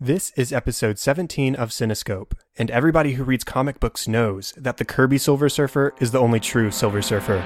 [0.00, 4.84] This is episode 17 of Cinescope, and everybody who reads comic books knows that the
[4.84, 7.38] Kirby Silver Surfer is the only true Silver Surfer.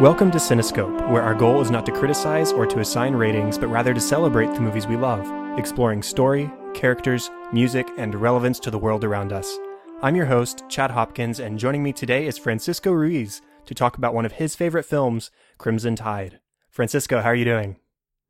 [0.00, 3.66] Welcome to Cinescope, where our goal is not to criticize or to assign ratings, but
[3.66, 5.28] rather to celebrate the movies we love,
[5.58, 9.58] exploring story, characters, music, and relevance to the world around us.
[10.00, 14.14] I'm your host, Chad Hopkins, and joining me today is Francisco Ruiz to talk about
[14.14, 16.38] one of his favorite films, Crimson Tide.
[16.70, 17.80] Francisco, how are you doing?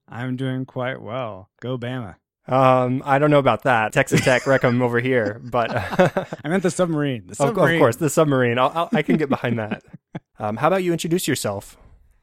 [0.08, 1.50] I'm doing quite well.
[1.60, 2.14] Go Bama.
[2.46, 3.92] Um, I don't know about that.
[3.92, 5.70] Texas Tech, Wreck 'Em over here, but
[6.44, 7.26] I meant the submarine.
[7.26, 7.74] The of, submarine.
[7.74, 8.58] of course, the submarine.
[8.58, 9.82] I'll, I'll, I can get behind that.
[10.40, 11.76] Um, how about you introduce yourself?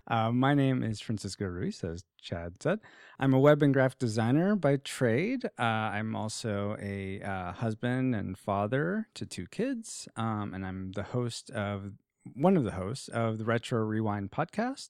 [0.07, 2.79] Uh, my name is Francisco Ruiz, as Chad said.
[3.19, 5.45] I'm a web and graphic designer by trade.
[5.59, 11.03] Uh, I'm also a uh, husband and father to two kids, um, and I'm the
[11.03, 11.91] host of
[12.33, 14.89] one of the hosts of the Retro Rewind podcast.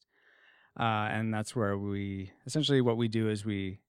[0.79, 3.79] Uh, and that's where we essentially what we do is we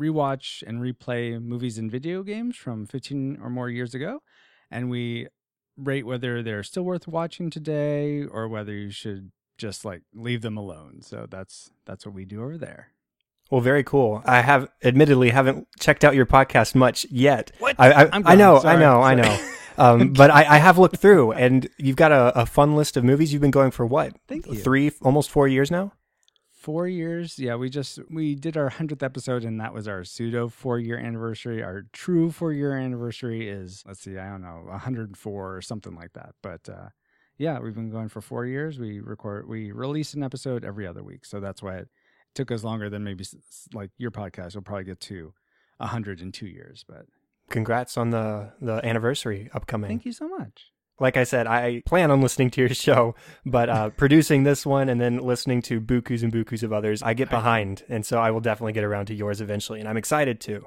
[0.00, 4.20] rewatch and replay movies and video games from 15 or more years ago,
[4.68, 5.28] and we
[5.78, 10.56] rate whether they're still worth watching today or whether you should just like leave them
[10.56, 11.00] alone.
[11.02, 12.88] So that's that's what we do over there.
[13.50, 14.22] Well, very cool.
[14.26, 17.52] I have admittedly haven't checked out your podcast much yet.
[17.58, 17.76] What?
[17.78, 18.58] I I, I'm I know.
[18.58, 18.76] Sorry.
[18.76, 19.50] I know, I know.
[19.78, 23.04] Um, but I, I have looked through, and you've got a, a fun list of
[23.04, 23.32] movies.
[23.32, 24.12] You've been going for what?
[24.26, 24.56] Thank you.
[24.56, 25.92] Three, almost four years now.
[26.68, 27.38] Four years.
[27.38, 30.98] Yeah, we just we did our hundredth episode, and that was our pseudo four year
[30.98, 31.62] anniversary.
[31.62, 36.12] Our true four year anniversary is let's see, I don't know, 104 or something like
[36.12, 36.34] that.
[36.42, 36.90] But uh,
[37.38, 38.78] yeah, we've been going for four years.
[38.78, 41.88] We record, we release an episode every other week, so that's why it
[42.34, 43.24] took us longer than maybe
[43.72, 44.52] like your podcast.
[44.52, 45.32] You'll probably get to
[45.78, 47.06] 102 years, but
[47.48, 49.88] Congrats on the the anniversary upcoming.
[49.88, 50.66] thank you so much.
[51.00, 53.14] Like I said, I plan on listening to your show,
[53.46, 57.14] but uh, producing this one and then listening to bukus and bukus of others, I
[57.14, 60.40] get behind, and so I will definitely get around to yours eventually, and I'm excited
[60.40, 60.66] too.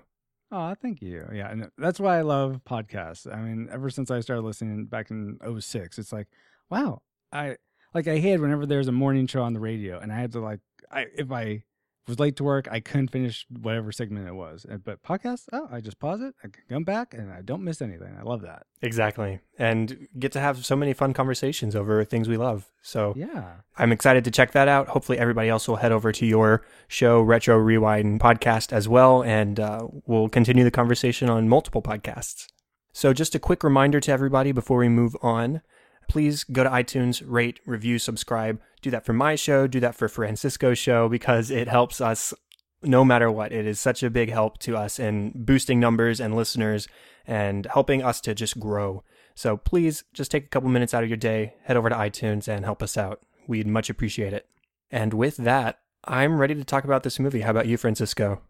[0.53, 1.25] Oh, thank you.
[1.33, 3.31] Yeah, and that's why I love podcasts.
[3.31, 6.27] I mean, ever since I started listening back in 06, it's like,
[6.69, 7.55] wow, I
[7.93, 10.39] like I hate whenever there's a morning show on the radio and I had to
[10.39, 10.59] like
[10.91, 11.63] I if I
[12.07, 14.65] was late to work, I couldn't finish whatever segment it was.
[14.83, 17.81] But podcasts, oh, I just pause it, I can come back and I don't miss
[17.81, 18.15] anything.
[18.19, 18.63] I love that.
[18.81, 22.71] Exactly, and get to have so many fun conversations over things we love.
[22.81, 23.57] So Yeah.
[23.77, 24.87] I'm excited to check that out.
[24.89, 29.59] Hopefully, everybody else will head over to your show, Retro Rewind podcast, as well, and
[29.59, 32.47] uh, we'll continue the conversation on multiple podcasts.
[32.93, 35.61] So, just a quick reminder to everybody before we move on
[36.07, 38.59] please go to iTunes, rate, review, subscribe.
[38.81, 42.33] Do that for my show, do that for Francisco's show, because it helps us
[42.83, 43.51] no matter what.
[43.51, 46.87] It is such a big help to us in boosting numbers and listeners
[47.27, 49.03] and helping us to just grow.
[49.35, 52.47] So please just take a couple minutes out of your day, head over to iTunes
[52.47, 53.21] and help us out.
[53.47, 54.47] We'd much appreciate it.
[54.89, 57.41] And with that, I'm ready to talk about this movie.
[57.41, 58.41] How about you, Francisco?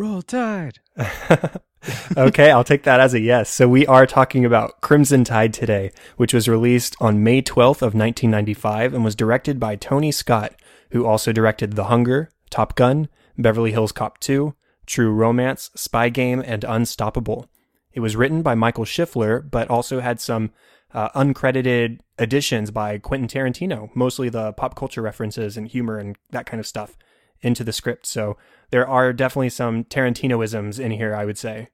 [0.00, 0.78] Roll Tide.
[2.16, 3.50] okay, I'll take that as a yes.
[3.50, 7.92] So we are talking about Crimson Tide today, which was released on May 12th of
[7.92, 10.54] 1995 and was directed by Tony Scott,
[10.92, 14.54] who also directed The Hunger, Top Gun, Beverly Hills Cop 2,
[14.86, 17.50] True Romance, Spy Game, and Unstoppable.
[17.92, 20.50] It was written by Michael Schiffler, but also had some
[20.94, 26.46] uh, uncredited additions by Quentin Tarantino, mostly the pop culture references and humor and that
[26.46, 26.96] kind of stuff
[27.42, 28.06] into the script.
[28.06, 28.36] So
[28.70, 31.68] there are definitely some Tarantinoisms in here, I would say.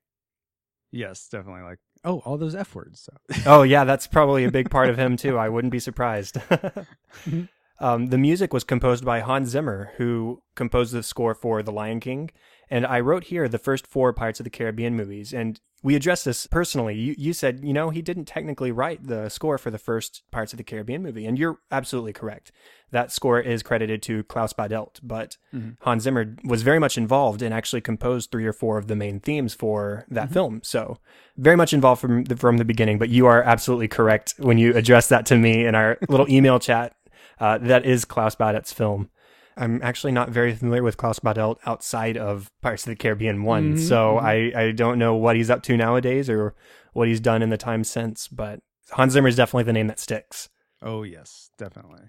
[0.91, 1.63] Yes, definitely.
[1.63, 3.01] Like, oh, all those F words.
[3.01, 3.43] So.
[3.47, 5.37] Oh yeah, that's probably a big part of him too.
[5.37, 6.39] I wouldn't be surprised.
[7.79, 12.01] um, the music was composed by Hans Zimmer, who composed the score for The Lion
[12.01, 12.31] King.
[12.69, 16.25] And I wrote here the first four Pirates of the Caribbean movies, and we addressed
[16.25, 16.97] this personally.
[16.97, 20.53] You you said you know he didn't technically write the score for the first Pirates
[20.53, 22.51] of the Caribbean movie, and you're absolutely correct.
[22.91, 25.77] That score is credited to Klaus Badelt, but Mhm.
[25.83, 29.21] Hans Zimmer was very much involved and actually composed three or four of the main
[29.21, 30.33] themes for that Mhm.
[30.33, 30.61] film.
[30.65, 30.99] So
[31.37, 32.99] very much involved from the, from the beginning.
[32.99, 36.59] But you are absolutely correct when you address that to me in our little email
[36.59, 36.96] chat.
[37.39, 39.11] Uh, that is Klaus Badelt's film.
[39.59, 43.75] I'm actually not very familiar with Klaus Badelt outside of Pirates of the Caribbean one,
[43.77, 44.23] Mhm, so mhm.
[44.55, 46.55] I, I don't know what he's up to nowadays or
[46.93, 48.29] what he's done in the time since.
[48.29, 48.61] But
[48.91, 50.51] Hans Zimmer is definitely the name that sticks.
[50.83, 52.03] Oh, yes, definitely.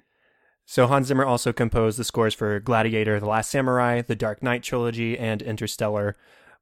[0.66, 4.64] So Hans Zimmer also composed the scores for Gladiator, The Last Samurai, The Dark Knight
[4.64, 6.18] trilogy, and Interstellar,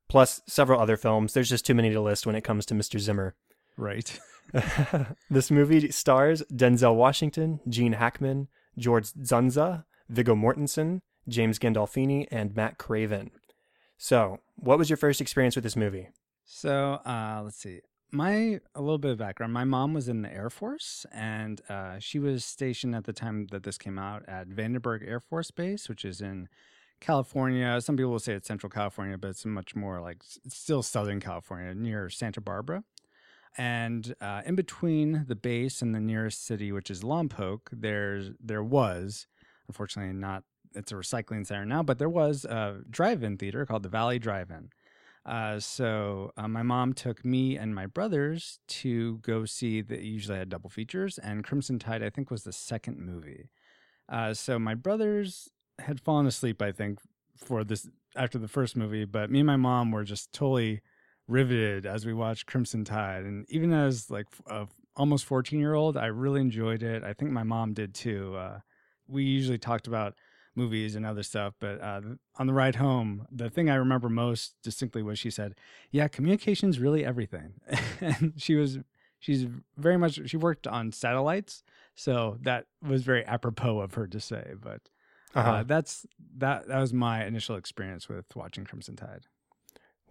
[0.08, 1.34] plus several other films.
[1.34, 3.00] There's just too many to list when it comes to Mr.
[3.00, 3.34] Zimmer.
[3.76, 4.20] Right.
[5.30, 8.48] this movie stars Denzel Washington, Gene Hackman,
[8.78, 13.32] George Dzundza, Viggo Mortensen, James Gandolfini, and Matt Craven.
[13.98, 16.10] So, what was your first experience with this movie?
[16.46, 17.82] So uh, let's see.
[18.12, 19.52] My a little bit of background.
[19.52, 23.48] My mom was in the Air Force, and uh, she was stationed at the time
[23.48, 26.48] that this came out at Vandenberg Air Force Base, which is in
[27.02, 27.82] California.
[27.82, 31.20] Some people will say it's Central California, but it's much more like it's still Southern
[31.20, 32.84] California, near Santa Barbara.
[33.58, 38.64] And uh, in between the base and the nearest city, which is Lompoc, there's there
[38.64, 39.28] was,
[39.68, 40.44] unfortunately, not.
[40.74, 44.72] It's a recycling center now, but there was a drive-in theater called the Valley Drive-In.
[45.26, 50.38] Uh, so uh, my mom took me and my brothers to go see the usually
[50.38, 53.50] had double features, and Crimson Tide I think was the second movie.
[54.10, 55.50] Uh, so my brothers
[55.80, 57.00] had fallen asleep, I think,
[57.38, 60.82] for this after the first movie, but me and my mom were just totally
[61.28, 65.98] riveted as we watched Crimson Tide, and even as like a almost fourteen year old,
[65.98, 67.04] I really enjoyed it.
[67.04, 68.36] I think my mom did too.
[68.36, 68.60] Uh,
[69.08, 70.16] we usually talked about
[70.56, 72.02] movies and other stuff, but uh,
[72.38, 75.56] on the ride home, the thing I remember most distinctly was she said,
[75.92, 77.54] "Yeah, communication's really everything,"
[78.02, 78.80] and she was
[79.20, 81.64] she's very much she worked on satellites,
[81.96, 84.82] so that was very apropos of her to say, but.
[85.34, 85.52] Uh-huh.
[85.52, 86.06] Uh, that's
[86.38, 86.66] that.
[86.70, 89.26] That was my initial experience with watching Crimson Tide.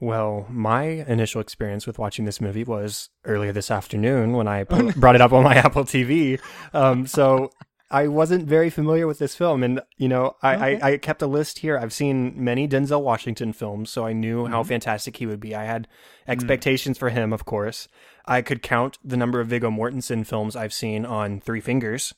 [0.01, 4.65] Well, my initial experience with watching this movie was earlier this afternoon when I
[4.97, 6.41] brought it up on my Apple TV.
[6.73, 7.51] Um, so
[7.91, 10.81] I wasn't very familiar with this film, and you know, I, okay.
[10.81, 11.79] I, I, kept a list here.
[11.79, 14.53] I've seen many Denzel Washington films, so I knew mm-hmm.
[14.53, 15.55] how fantastic he would be.
[15.55, 16.33] I had mm.
[16.33, 17.01] expectations mm.
[17.01, 17.87] for him, of course.
[18.27, 22.15] I could count the number of Viggo Mortensen films I've seen on three fingers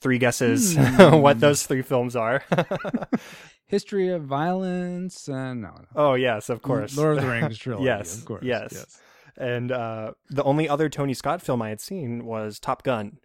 [0.00, 1.20] three guesses mm.
[1.22, 2.42] what those three films are.
[3.66, 5.28] History of Violence.
[5.28, 5.86] Uh, no, no.
[5.94, 6.96] Oh yes, of course.
[6.96, 7.84] Lord of the Rings trilogy.
[7.84, 8.42] yes, of course.
[8.42, 8.70] Yes.
[8.72, 9.00] yes.
[9.36, 13.18] And uh, the only other Tony Scott film I had seen was Top Gun.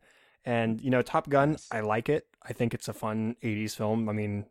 [0.46, 1.68] And you know, Top Gun, yes.
[1.72, 2.28] I like it.
[2.44, 4.08] I think it's a fun '80s film.
[4.08, 4.46] I mean,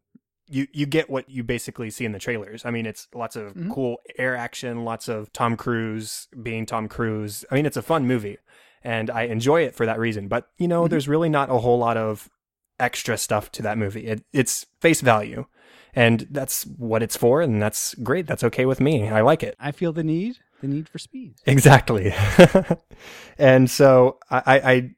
[0.49, 2.65] you you get what you basically see in the trailers.
[2.65, 3.71] I mean, it's lots of mm-hmm.
[3.71, 7.45] cool air action, lots of Tom Cruise being Tom Cruise.
[7.53, 8.39] I mean, it's a fun movie
[8.85, 10.29] and I enjoy it for that reason.
[10.29, 10.91] But you know, mm-hmm.
[10.91, 12.29] there's really not a whole lot of
[12.79, 14.07] extra stuff to that movie.
[14.07, 15.47] It, it's face value,
[15.95, 18.27] and that's what it's for, and that's great.
[18.27, 19.09] That's okay with me.
[19.09, 19.57] I like it.
[19.59, 21.37] I feel the need, the need for speed.
[21.47, 22.15] Exactly,
[23.39, 24.91] and so I, I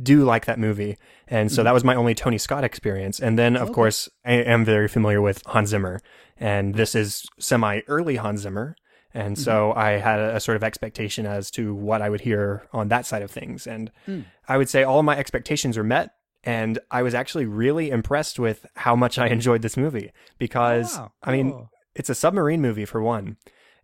[0.00, 0.96] do like that movie.
[1.28, 1.64] And so mm-hmm.
[1.66, 3.20] that was my only Tony Scott experience.
[3.20, 3.72] And then, of okay.
[3.72, 6.00] course, I am very familiar with Hans Zimmer.
[6.36, 8.76] And this is semi early Hans Zimmer.
[9.12, 9.42] And mm-hmm.
[9.42, 12.88] so I had a, a, sort of expectation as to what I would hear on
[12.88, 13.66] that side of things.
[13.66, 14.24] And mm.
[14.48, 16.10] I would say all of my expectations were met.
[16.42, 21.12] And I was actually really impressed with how much I enjoyed this movie because, wow.
[21.22, 23.36] I mean, it's a submarine movie for one.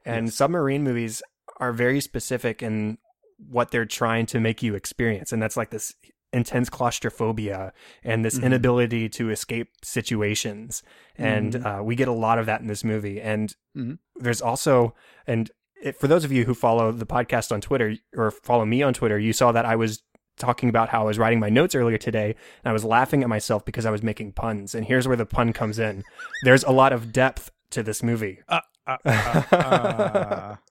[0.06, 0.36] And yes.
[0.36, 1.22] submarine movies
[1.58, 2.98] are very specific in
[3.38, 5.32] what they're trying to make you experience.
[5.32, 5.94] And that's like this
[6.36, 7.72] intense claustrophobia
[8.04, 8.44] and this mm-hmm.
[8.44, 10.82] inability to escape situations.
[11.16, 11.66] And mm-hmm.
[11.66, 13.20] uh, we get a lot of that in this movie.
[13.20, 13.94] And mm-hmm.
[14.16, 14.94] there's also,
[15.26, 15.50] and
[15.82, 18.92] it, for those of you who follow the podcast on Twitter or follow me on
[18.92, 20.02] Twitter, you saw that I was
[20.36, 23.28] talking about how I was writing my notes earlier today and I was laughing at
[23.30, 24.74] myself because I was making puns.
[24.74, 26.04] And here's where the pun comes in
[26.44, 28.40] there's a lot of depth to this movie.
[28.46, 30.56] Uh, uh, uh, uh.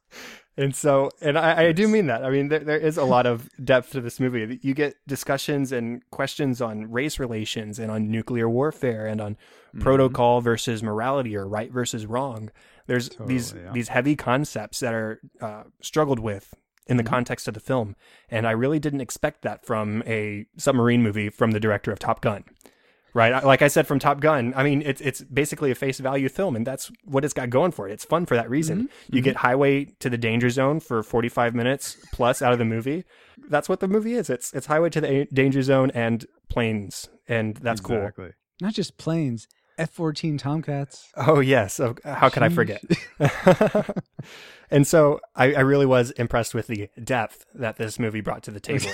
[0.57, 2.23] And so, and I, I, do mean that.
[2.23, 4.57] I mean, there, there is a lot of depth to this movie.
[4.61, 9.81] You get discussions and questions on race relations and on nuclear warfare and on mm-hmm.
[9.81, 12.51] protocol versus morality or right versus wrong.
[12.87, 13.71] There's totally, these yeah.
[13.73, 16.53] these heavy concepts that are uh, struggled with
[16.87, 17.13] in the mm-hmm.
[17.13, 17.97] context of the film,
[18.29, 22.21] and I really didn't expect that from a submarine movie from the director of Top
[22.21, 22.45] Gun
[23.15, 23.43] right?
[23.43, 26.55] Like I said from Top Gun, I mean, it's it's basically a face value film,
[26.55, 27.93] and that's what it's got going for it.
[27.93, 28.77] It's fun for that reason.
[28.77, 29.15] Mm-hmm.
[29.15, 29.23] You mm-hmm.
[29.23, 33.05] get Highway to the Danger Zone for 45 minutes plus out of the movie.
[33.49, 34.29] That's what the movie is.
[34.29, 38.25] It's it's Highway to the Danger Zone and planes, and that's exactly.
[38.25, 38.31] cool.
[38.61, 39.47] Not just planes.
[39.77, 41.11] F 14 Tomcats.
[41.17, 41.81] Oh, yes.
[42.05, 42.81] How could I forget?
[44.71, 48.51] and so I, I, really was impressed with the depth that this movie brought to
[48.51, 48.89] the table.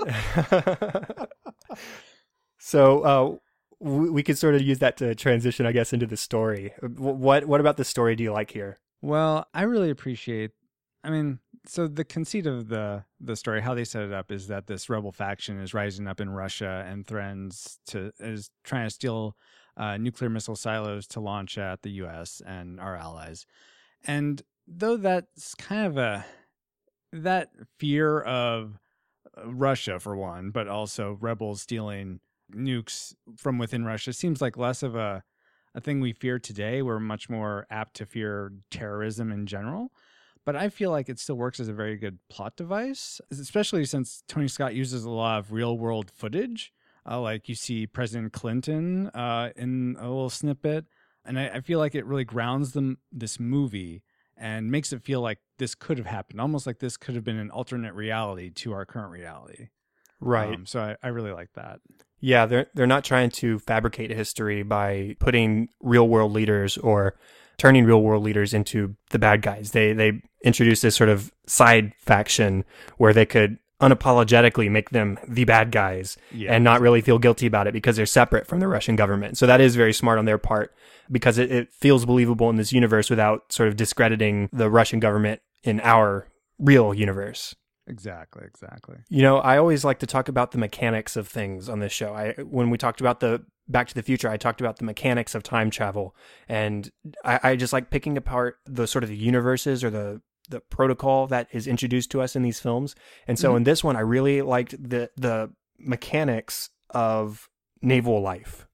[2.60, 3.36] So uh,
[3.80, 6.74] we, we could sort of use that to transition, I guess, into the story.
[6.82, 8.78] What what about the story do you like here?
[9.02, 10.52] Well, I really appreciate.
[11.02, 14.46] I mean, so the conceit of the the story, how they set it up, is
[14.48, 18.90] that this rebel faction is rising up in Russia and threatens to is trying to
[18.90, 19.36] steal
[19.78, 22.42] uh, nuclear missile silos to launch at the U.S.
[22.46, 23.46] and our allies.
[24.06, 26.26] And though that's kind of a
[27.12, 28.78] that fear of
[29.46, 32.20] Russia for one, but also rebels stealing
[32.52, 35.22] nukes from within Russia seems like less of a
[35.74, 36.82] a thing we fear today.
[36.82, 39.92] We're much more apt to fear terrorism in general.
[40.44, 44.24] But I feel like it still works as a very good plot device, especially since
[44.26, 46.72] Tony Scott uses a lot of real world footage.
[47.08, 50.86] Uh, like you see President Clinton uh, in a little snippet.
[51.24, 54.02] and I, I feel like it really grounds them this movie
[54.36, 57.38] and makes it feel like this could have happened, almost like this could have been
[57.38, 59.68] an alternate reality to our current reality.
[60.20, 60.54] Right.
[60.54, 61.80] Um, so I, I really like that.
[62.20, 67.14] Yeah, they're they're not trying to fabricate history by putting real world leaders or
[67.56, 69.72] turning real world leaders into the bad guys.
[69.72, 72.64] They they introduced this sort of side faction
[72.98, 76.52] where they could unapologetically make them the bad guys Yeah.
[76.52, 79.38] and not really feel guilty about it because they're separate from the Russian government.
[79.38, 80.74] So that is very smart on their part
[81.10, 85.40] because it, it feels believable in this universe without sort of discrediting the Russian government
[85.62, 87.54] in our real universe.
[87.90, 88.96] Exactly, exactly.
[89.08, 92.14] You know, I always like to talk about the mechanics of things on this show.
[92.14, 95.34] I when we talked about the Back to the Future, I talked about the mechanics
[95.34, 96.14] of time travel,
[96.48, 96.90] and
[97.24, 101.26] I, I just like picking apart the sort of the universes or the the protocol
[101.28, 102.94] that is introduced to us in these films.
[103.28, 103.56] And so Mhm.
[103.58, 107.48] in this one, I really liked the the mechanics of
[107.82, 108.66] naval life.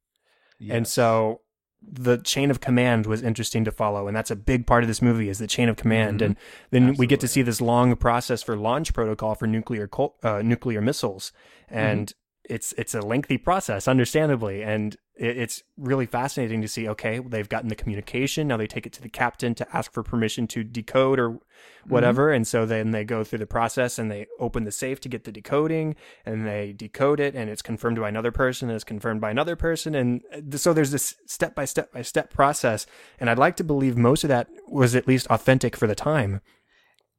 [0.70, 1.42] And so
[1.90, 5.00] the chain of command was interesting to follow and that's a big part of this
[5.00, 6.24] movie is the chain of command Mhm.
[6.26, 6.36] and
[6.70, 9.88] then we get to see this long process for launch protocol for nuclear
[10.22, 11.32] uh, nuclear missiles
[11.68, 12.12] and
[12.48, 14.62] it's it's a lengthy process understandably.
[14.62, 18.48] And it, it's really fascinating to see okay they've gotten the communication.
[18.48, 21.38] Now they take it to the captain to ask for permission to decode or
[21.86, 22.32] whatever.
[22.32, 25.24] And so then they go through the process and they open the safe to get
[25.24, 29.20] the decoding and they decode it and it's confirmed by another person and it's confirmed
[29.20, 29.94] by another person.
[29.94, 32.86] And uh, so there's this step by step by step process.
[33.18, 36.40] And i'd like to believe most of that was at least authentic for the time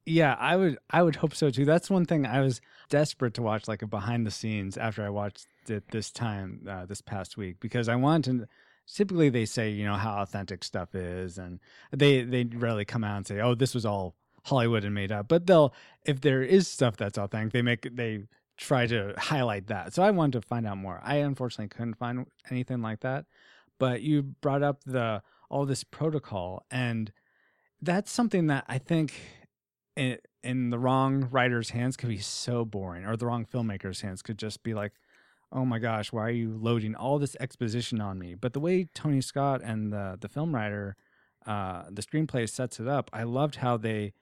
[0.08, 1.66] Yeah, I would I would hope so too.
[1.66, 5.10] That's one thing I was desperate to watch like a behind the scenes after I
[5.10, 8.48] watched it this time uh, this past week because I wanted to
[8.92, 11.60] typically they say, you know, how authentic stuff is and
[11.92, 15.28] they they rarely come out and say, "Oh, this was all Hollywood and made up."
[15.28, 15.74] But they'll
[16.06, 18.24] if there is stuff that's authentic, they make they
[18.56, 19.92] try to highlight that.
[19.92, 21.00] So I wanted to find out more.
[21.04, 23.26] I unfortunately couldn't find anything like that.
[23.78, 27.12] But you brought up the all this protocol and
[27.80, 29.14] that's something that I think
[29.98, 34.22] in, in the wrong writer's hands could be so boring, or the wrong filmmaker's hands
[34.22, 34.92] could just be like,
[35.52, 38.86] "Oh my gosh, why are you loading all this exposition on me?" But the way
[38.94, 40.96] Tony Scott and the the film writer,
[41.46, 44.14] uh, the screenplay sets it up, I loved how they.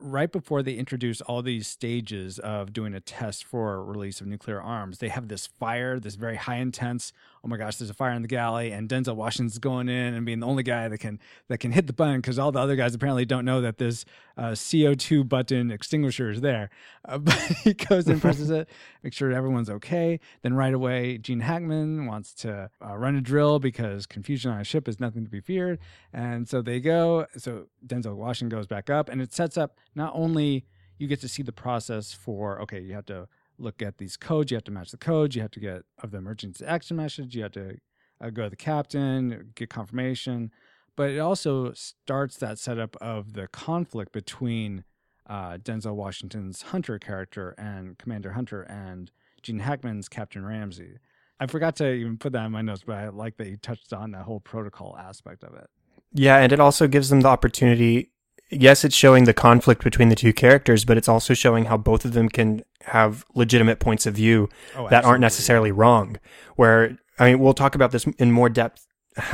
[0.00, 4.60] Right before they introduce all these stages of doing a test for release of nuclear
[4.60, 7.12] arms, they have this fire, this very high intense.
[7.44, 10.26] Oh my gosh, there's a fire in the galley, and Denzel Washington's going in and
[10.26, 12.74] being the only guy that can that can hit the button because all the other
[12.74, 14.04] guys apparently don't know that this
[14.36, 16.70] uh, CO2 button extinguisher is there.
[17.06, 18.68] Uh, but he goes and presses it,
[19.02, 20.18] make sure everyone's okay.
[20.42, 24.64] Then right away, Gene Hackman wants to uh, run a drill because confusion on a
[24.64, 25.78] ship is nothing to be feared.
[26.12, 27.26] And so they go.
[27.36, 30.64] So Denzel Washington goes back up, and it sets up not only
[30.98, 34.50] you get to see the process for okay, you have to look at these codes,
[34.50, 37.34] you have to match the codes, you have to get of the emergency action message,
[37.34, 37.76] you have to
[38.20, 40.50] uh, go to the captain, get confirmation
[40.96, 44.84] but it also starts that setup of the conflict between
[45.28, 49.10] uh, Denzel Washington's Hunter character and Commander Hunter and
[49.42, 50.98] Gene Hackman's Captain Ramsey.
[51.40, 53.92] I forgot to even put that in my notes, but I like that you touched
[53.92, 55.68] on that whole protocol aspect of it.
[56.12, 58.12] Yeah, and it also gives them the opportunity.
[58.50, 62.04] Yes, it's showing the conflict between the two characters, but it's also showing how both
[62.04, 66.18] of them can have legitimate points of view Oh, that aren't necessarily wrong.
[66.56, 68.86] Where I mean, we'll talk about this in more depth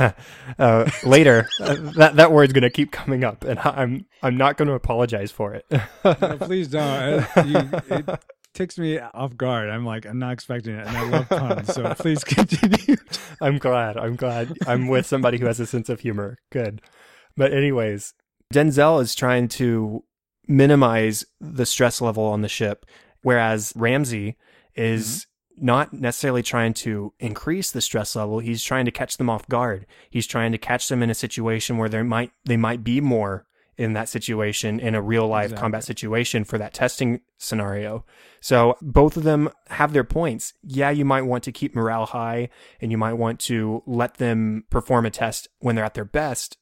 [0.59, 1.47] uh, later.
[1.59, 4.73] uh, that that word's going to keep coming up, and I'm I'm not going to
[4.75, 5.65] apologize for it.
[5.71, 6.81] No, please don't.
[6.83, 8.19] Uh, you, it
[8.53, 9.69] takes me off guard.
[9.69, 12.95] I'm like, I'm not expecting it, and I love puns, so please continue.
[13.41, 13.97] I'm glad.
[13.97, 14.55] I'm glad.
[14.67, 16.37] I'm with somebody who has a sense of humor.
[16.51, 16.81] Good.
[17.37, 18.13] But anyways,
[18.51, 20.03] Denzel is trying to
[20.47, 22.85] minimize the stress level on the ship,
[23.21, 24.37] whereas Ramsey
[24.75, 25.25] is
[25.57, 25.65] mm-hmm.
[25.65, 28.39] not necessarily trying to increase the stress level.
[28.39, 29.85] He's trying to catch them off guard.
[30.09, 33.45] He's trying to catch them in a situation where there might they might be more
[33.77, 35.61] in that situation in a real life Exactly.
[35.61, 38.05] combat situation for that testing scenario.
[38.39, 40.53] So both of them have their points.
[40.61, 44.65] Yeah, you might want to keep morale high and you might want to let them
[44.69, 46.57] perform a test when they're at their best.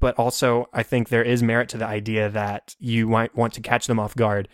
[0.00, 3.60] But also, I think there is merit to the idea that you might want to
[3.60, 4.48] catch them off guard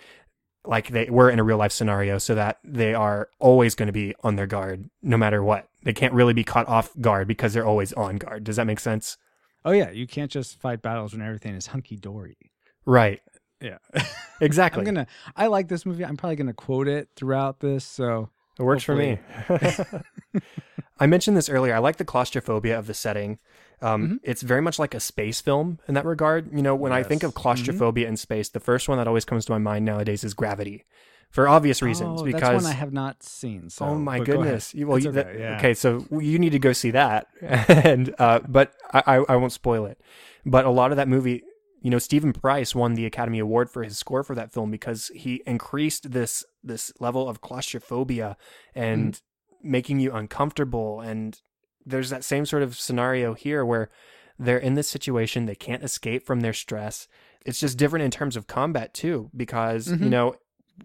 [0.64, 3.92] like they were in a real life scenario so that they are always going to
[3.92, 5.68] be on their guard no matter what.
[5.82, 8.44] They can't really be caught off guard because they're always on guard.
[8.44, 9.16] Does that make sense?
[9.64, 12.36] Oh yeah, you can't just fight battles when everything is hunky dory.
[12.84, 13.20] Right.
[13.60, 13.78] Yeah.
[14.40, 14.82] Exactly.
[14.82, 15.08] I'm gonna.
[15.34, 16.04] I like this movie.
[16.04, 17.84] I'm probably gonna quote it throughout this.
[17.84, 19.18] So It works for me.
[21.00, 21.74] I mentioned this earlier.
[21.74, 23.40] I like the claustrophobia of the setting.
[23.80, 24.18] Um, Mhm.
[24.22, 26.52] It's very much like a space film in that regard.
[26.52, 27.32] You know, when I think of Yes.
[27.34, 27.42] Mhm.
[27.42, 30.84] claustrophobia in space, the first one that always comes to my mind nowadays is Gravity,
[31.30, 33.70] for obvious reasons Oh, because that's one I have not seen.
[33.70, 34.74] So, oh my go goodness!
[34.74, 35.56] You- Well, you, that- okay, yeah.
[35.58, 39.86] okay, so you need to go see that, and uh, but I, I won't spoil
[39.86, 40.00] it.
[40.46, 41.42] But a lot of that movie,
[41.82, 45.10] you know, Steven Price won the Academy Award for his score for that film because
[45.14, 48.36] he increased this this level of claustrophobia
[48.74, 49.70] and Mm-hmm.
[49.70, 51.00] making you uncomfortable.
[51.00, 51.40] And
[51.88, 53.90] there's that same sort of scenario here where
[54.38, 57.08] they're in this situation, they can't escape from their stress.
[57.44, 60.10] It's just different in terms of combat too, because you Mhm.
[60.10, 60.36] know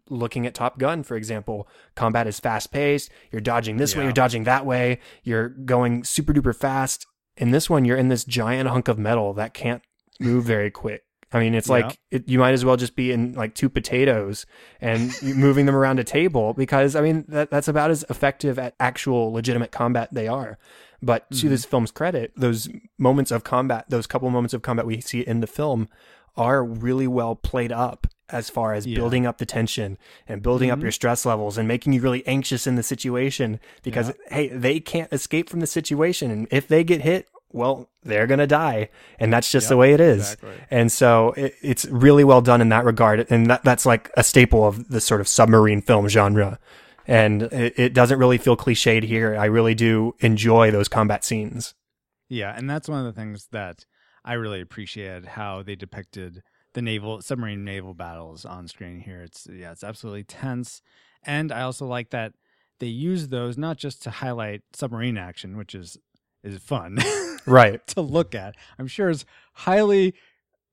[0.10, 3.12] looking at Top Gun, for example, combat is fast paced.
[3.32, 4.98] You're dodging this way, you're dodging that way.
[5.24, 7.06] You're going super duper fast.
[7.38, 9.84] In this one, you're in this giant hunk of metal that can't
[10.20, 11.04] move very quick.
[11.32, 11.74] I mean, it's Yeah.
[11.88, 14.46] like it, you might as well just be in like two potatoes
[14.82, 18.74] and moving them around a table because I mean that that's about as effective at
[18.80, 20.58] actual legitimate combat they are.
[21.06, 21.50] But to Mhm.
[21.50, 25.42] this film's credit, those moments of combat, those couple moments of combat we see in
[25.42, 25.90] the film,
[26.38, 28.96] are really well played up as far as Yeah.
[28.96, 30.84] building up the tension and building up Mhm.
[30.84, 34.36] your stress levels and making you really anxious in the situation because Yeah.
[34.38, 38.48] hey they can't escape from the situation and if they get hit well they're gonna
[38.48, 40.50] die and that's just the way it is exactly.
[40.72, 44.24] and so it, it's really well done in that regard and that, that's like a
[44.24, 46.58] staple of the sort of submarine film genre
[47.08, 51.74] and it, it doesn't really feel cliched here i really do enjoy those combat scenes
[52.30, 53.86] Yeah, and that's one of the things that
[54.26, 56.42] I really appreciated how they depicted
[56.74, 59.22] the naval submarine naval battles on screen here.
[59.22, 60.82] It's yeah, it's absolutely tense.
[61.24, 62.34] And I also like that
[62.80, 65.98] they use those not just to highlight submarine action, which is
[66.44, 66.98] is fun
[67.46, 68.56] right to look at.
[68.80, 70.16] I'm sure it's highly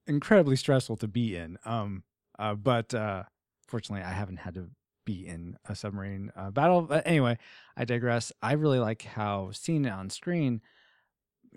[0.07, 1.59] incredibly stressful to be in.
[1.67, 2.05] Um
[2.39, 3.25] uh, but uh
[3.67, 4.71] fortunately I haven't had to
[5.11, 6.83] be in a submarine uh, battle.
[6.83, 7.39] But anyway,
[7.77, 8.33] I digress.
[8.43, 10.61] I really like how seeing it on screen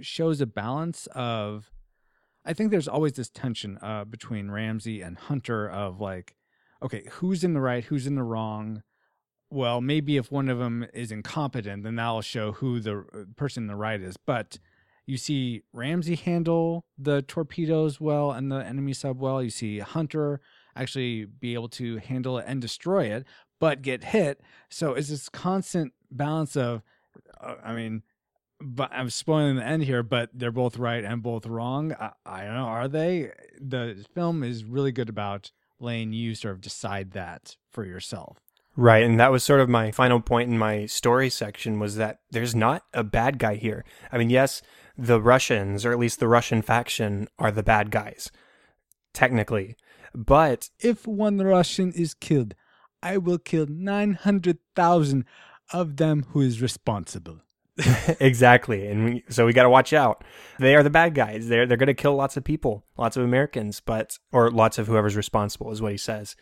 [0.01, 1.71] shows a balance of
[2.45, 6.35] I think there's always this tension uh, between Ramsey and Hunter of like,
[6.81, 8.83] okay, who's in the right, who's in the wrong.
[9.49, 13.63] Well, maybe if one of them is incompetent, then that'll show who the uh, person
[13.63, 14.17] in the right is.
[14.17, 14.57] But
[15.05, 19.41] you see Ramsey handle the torpedoes well and the enemy sub well.
[19.43, 20.41] You see Hunter
[20.75, 23.25] actually be able to handle it and destroy it,
[23.63, 24.41] but get hit.
[24.67, 26.83] So it's this constant balance of,
[27.39, 28.03] uh, I mean,
[28.59, 31.93] but I'm spoiling the end here, but they're both right and both wrong.
[31.93, 32.65] I, I don't know.
[32.65, 33.31] Are they?
[33.61, 38.37] The film is really good about letting you sort of decide that for yourself.
[38.75, 42.19] Right, and that was sort of my final point in my story section was that
[42.31, 43.85] there's not a bad guy here.
[44.11, 44.61] I mean, yes,
[44.97, 48.29] the Russians, or at least the Russian faction, are the bad guys,
[49.13, 49.77] technically.
[50.13, 52.55] But If one Russian is killed,
[53.03, 55.25] I will kill 900,000
[55.71, 57.39] of them who is responsible.
[58.19, 60.23] exactly, and we, so we got to watch out.
[60.59, 61.47] They are the bad guys.
[61.47, 64.85] They're they're going to kill lots of people, lots of Americans, but or lots of
[64.87, 66.35] whoever's responsible is what he says.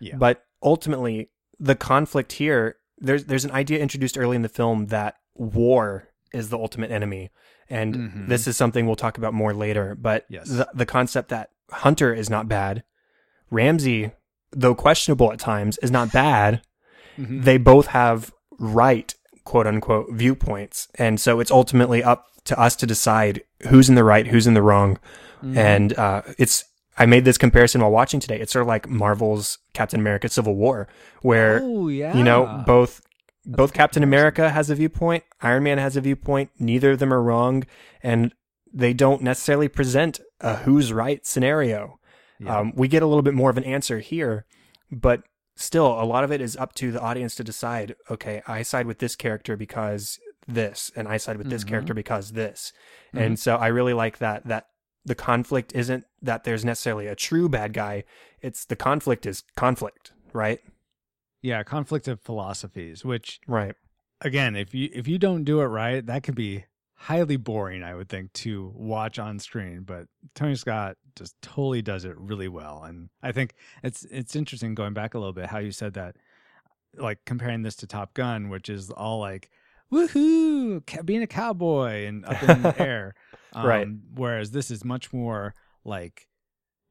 [0.00, 0.16] Yeah.
[0.16, 5.16] But ultimately, the conflict here, there's there's an idea introduced early in the film that
[5.34, 7.30] war is the ultimate enemy,
[7.68, 8.28] and Mhm.
[8.28, 9.94] this is something we'll talk about more later.
[9.94, 10.48] But Yes.
[10.48, 12.84] the the concept that Hunter is not bad,
[13.50, 14.12] Ramsey,
[14.52, 16.62] though questionable at times, is not bad.
[17.18, 17.44] Mhm.
[17.44, 22.86] They both have right quote unquote viewpoints, and so it's ultimately up to us to
[22.86, 24.98] decide who's in the right, who's in the wrong,
[25.44, 25.56] Mhm.
[25.56, 26.64] and uh, it's
[26.98, 28.38] I made this comparison while watching today.
[28.40, 30.86] It's sort of like Marvel's Captain America: Civil War,
[31.22, 32.14] where oh, yeah.
[32.16, 33.00] you know both
[33.44, 34.02] That's both Captain.
[34.02, 36.50] America has a viewpoint, Iron Man has a viewpoint.
[36.58, 37.64] Neither of them are wrong,
[38.02, 38.34] and
[38.72, 41.98] they don't necessarily present a who's right scenario.
[42.40, 42.58] Yeah.
[42.58, 44.46] Um, we get a little bit more of an answer here,
[44.90, 45.22] but
[45.56, 47.94] still, a lot of it is up to the audience to decide.
[48.10, 51.68] Okay, I side with this character because this, and I side with this Mhm.
[51.68, 52.72] character because this.
[53.14, 53.20] Mhm.
[53.26, 54.46] And so I really like that.
[54.46, 54.66] That
[55.04, 58.04] the conflict isn't that there's necessarily a true bad guy.
[58.40, 60.60] It's the conflict is conflict, right?
[61.42, 63.74] yeah, conflict of philosophies, which Right.
[64.20, 67.94] again, if you if you don't do it right, that could be highly boring, I
[67.94, 69.84] would think, to watch on screen.
[69.84, 74.74] But Tony Scott just totally does it really well, and I think it's it's interesting
[74.74, 76.16] going back a little bit how you said that,
[76.96, 79.50] like comparing this to Top Gun, which is all like
[79.92, 83.14] woohoo, being a cowboy and up in the air,
[83.52, 83.88] um, Right.
[84.14, 86.28] Whereas this is much more like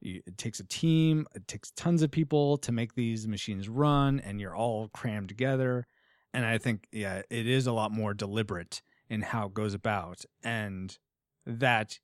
[0.02, 4.40] it takes a team, it takes tons of people to make these machines run, and
[4.40, 5.86] you're all crammed together.
[6.32, 10.24] And I think, yeah, it is a lot more deliberate in how it goes about,
[10.42, 10.96] and
[11.44, 11.98] that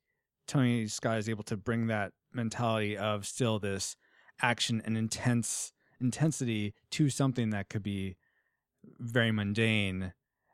[0.47, 3.95] Tony Scott is able to bring that mentality of still this
[4.41, 8.17] action and intense intensity to something that could be
[8.99, 10.13] very mundane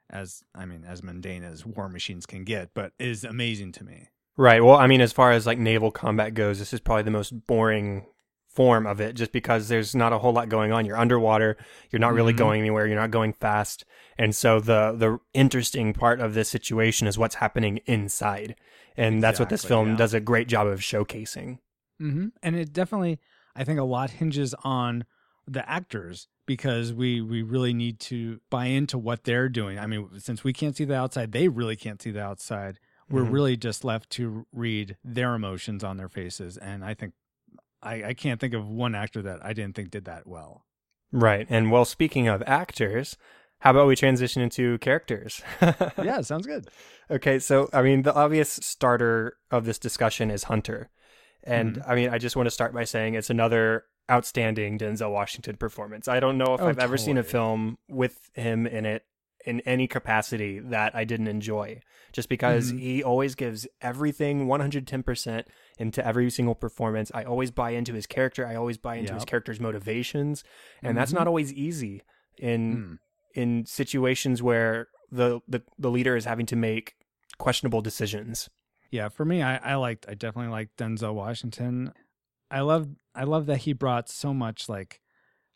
[0.10, 4.10] as I mean as mundane as war machines can get, but is amazing to me.
[4.36, 4.64] Right.
[4.64, 7.46] Well, I mean, as far as like naval combat goes, this is probably the most
[7.46, 8.06] boring
[8.54, 10.86] form of it just because there's not a whole lot going on.
[10.86, 11.58] You're underwater,
[11.92, 12.38] you're not really Mhm.
[12.38, 13.84] going anywhere, you're not going fast.
[14.18, 18.56] And so the the interesting part of this situation is what's happening inside.
[18.96, 19.96] And that's what this film yeah.
[19.98, 21.60] does a great job of showcasing.
[22.00, 23.20] hmm And it definitely,
[23.56, 25.06] I think, a lot hinges on
[25.48, 29.80] the actors because we we really need to buy into what they're doing.
[29.80, 32.80] I mean, since we can't see the outside, they really can't see the outside.
[33.10, 33.34] We're Mhm.
[33.34, 37.14] really just left to read their emotions on their faces, and I think
[37.84, 40.66] I, I can't think of one actor that I didn't think did that well.
[41.12, 41.46] Right.
[41.50, 43.18] And well, speaking of actors,
[43.60, 45.42] how about we transition into characters?
[45.62, 46.68] yeah, sounds good.
[47.12, 50.90] Okay, so I mean, the obvious starter of this discussion is Hunter.
[51.44, 51.92] And Mm-hmm.
[51.92, 56.08] I mean, I just want to start by saying it's another outstanding Denzel Washington performance.
[56.08, 59.04] I don't know if Oh, I've ever seen a film with him in it
[59.46, 62.80] in any capacity that I didn't enjoy, just because Mhm.
[62.80, 67.12] he always gives everything 110% into every single performance.
[67.14, 70.44] I always buy into his character, I always buy into his character's motivations,
[70.82, 71.16] and that's Mhm.
[71.16, 72.02] not always easy
[72.38, 73.00] in Mm.
[73.36, 76.96] in situations where the, the the leader is having to make
[77.40, 78.50] questionable decisions.
[78.92, 81.94] Yeah, for me, I, I liked I definitely liked Denzel Washington.
[82.52, 85.02] I love I love that he brought so much like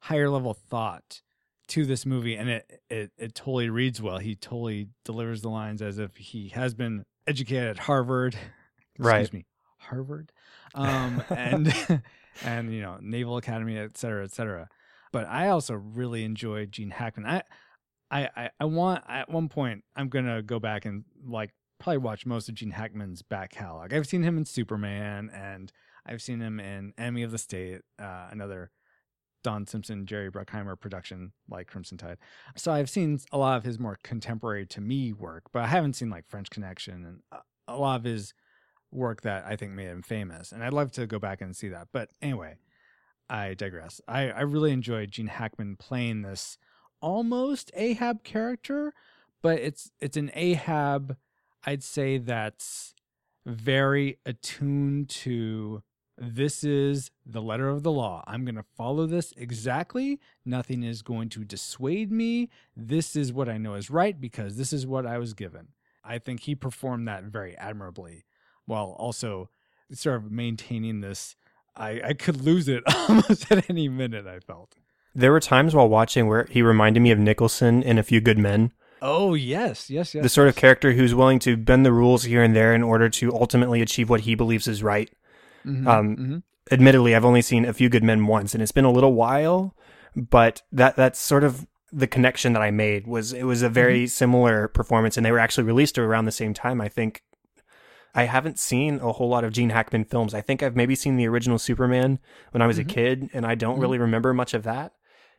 [0.02, 1.22] higher level thought
[1.68, 4.18] to this movie and it, it it totally reads well.
[4.18, 8.36] He totally delivers the lines as if he has been educated at Harvard.
[9.00, 9.22] Right.
[9.22, 9.46] Excuse me.
[9.78, 10.32] Harvard.
[10.74, 11.72] Um and
[12.44, 14.70] and you know, Naval Academy, et cetera, et cetera.
[15.12, 17.28] But I also really enjoyed Gene Hackman.
[17.28, 17.44] I
[18.10, 22.26] I, I, I want at one point I'm gonna go back and like probably watch
[22.26, 23.94] most of Gene Hackman's back catalog.
[23.94, 25.72] I've seen him in Superman and
[26.06, 28.72] I've seen him in Enemy of the State, uh, another
[29.44, 32.18] Don Simpson, Jerry Bruckheimer production like Crimson Tide.
[32.56, 35.94] So I've seen a lot of his more contemporary to me work, but I haven't
[35.94, 38.34] seen like French Connection and a- a lot of his
[38.92, 40.52] work that I think made him famous.
[40.52, 41.90] And I'd love to go back and see that.
[41.92, 42.56] But anyway,
[43.30, 44.00] I digress.
[44.08, 46.58] I, I really enjoyed Gene Hackman playing this
[47.02, 48.94] almost Ahab character,
[49.42, 51.18] but it's it's an Ahab
[51.66, 52.94] I'd say that's
[53.46, 55.84] very attuned to
[56.18, 58.24] this is the letter of the law.
[58.26, 60.20] I'm going to follow this exactly.
[60.46, 62.50] Nothing is going to dissuade me.
[62.76, 65.70] This is what I know is right because this is what I was given.
[66.04, 68.26] I think he performed that very admirably
[68.66, 69.50] while also
[69.92, 71.36] sort of maintaining this.
[71.76, 74.76] I, I could lose it almost at any minute, I felt.
[75.14, 78.38] There were times while watching where he reminded me of Nicholson in A Few Good
[78.38, 80.24] Men, Oh, yes, yes, yes.
[80.24, 83.10] the sort of character who's willing to bend the rules here and there in order
[83.10, 85.12] to ultimately achieve what he believes is right.
[85.68, 86.44] Mhm, um, mhm.
[86.72, 89.76] Admittedly, I've only seen A Few Good Men once, and it's been a little while,
[90.16, 94.08] but that that's sort of the connection that I made was it was a very
[94.08, 96.82] similar performance, and they were actually released around the same time.
[96.82, 97.22] I think
[98.14, 100.34] I haven't seen a whole lot of Gene Hackman films.
[100.34, 102.20] I think I've maybe seen the original Superman
[102.52, 102.82] when I was Mhm.
[102.82, 103.82] a kid, and I don't Mhm.
[103.82, 104.94] really remember much of that.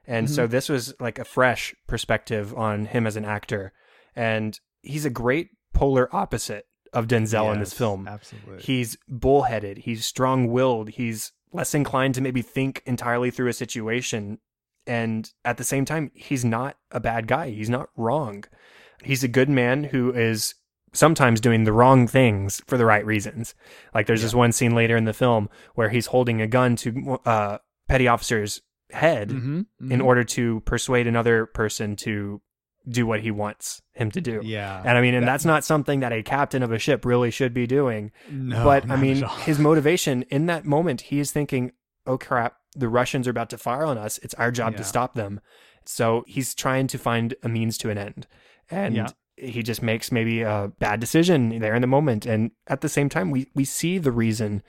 [0.07, 3.73] And so this was like a fresh perspective on him as an actor,
[4.17, 8.09] and he's a great polar opposite of Denzel in this film.
[8.09, 8.63] Absolutely.
[8.63, 9.79] He's bullheaded.
[9.79, 10.91] He's strong willed.
[10.91, 14.39] He's less inclined to maybe think entirely through a situation.
[14.87, 17.51] And at the same time, he's not a bad guy.
[17.51, 18.45] He's not wrong.
[19.03, 20.55] He's a good man who is
[20.95, 23.55] sometimes doing the wrong things for the right reasons.
[23.95, 27.19] Like there's this one scene later in the film where he's holding a gun to
[27.27, 30.05] uh, petty officer's head Mhm, in mhm.
[30.05, 32.41] order to persuade another person to
[32.89, 34.41] do what he wants him to do.
[34.43, 34.81] Yeah.
[34.85, 37.31] And I mean, and That- that's not something that a captain of a ship really
[37.31, 41.73] should be doing no, but I mean, his motivation in that moment, he is thinking,
[42.07, 44.19] "Oh crap, the Russians are about to fire on us.
[44.19, 44.79] It's our job Yeah.
[44.79, 45.41] to stop them."
[45.85, 48.27] So he's trying to find a means to an end,
[48.71, 49.09] and Yeah.
[49.37, 52.27] he just makes maybe a bad decision there in the moment.
[52.27, 54.63] And at the same time, we we see the reason,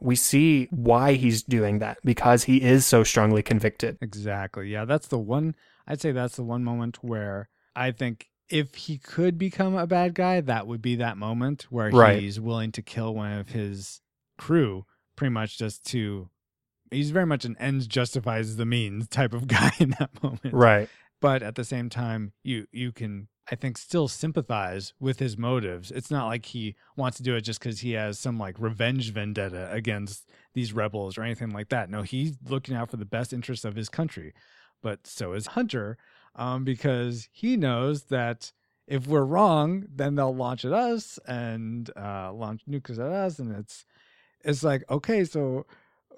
[0.00, 3.98] we see why he's doing that because he is so strongly convicted.
[4.00, 4.68] Exactly.
[4.70, 5.54] Yeah, that's the one.
[5.86, 10.14] I'd say that's the one moment where I think if he could become a bad
[10.14, 12.20] guy, that would be that moment where Right.
[12.20, 14.00] he's willing to kill one of his
[14.38, 16.28] crew, pretty much just to.
[16.90, 20.52] He's very much an ends justifies the means type of guy in that moment.
[20.52, 20.88] Right.
[21.20, 25.90] But at the same time, you you can I think still sympathize with his motives.
[25.90, 29.12] It's not like he wants to do it just because he has some like revenge
[29.12, 31.90] vendetta against these rebels or anything like that.
[31.90, 34.32] No, he's looking out for the best interests of his country.
[34.82, 35.98] But so is Hunter,
[36.36, 38.52] um, because he knows that
[38.86, 43.54] if we're wrong, then they'll launch at us and uh, launch nukes at us, and
[43.54, 43.84] it's
[44.44, 45.66] it's like okay, so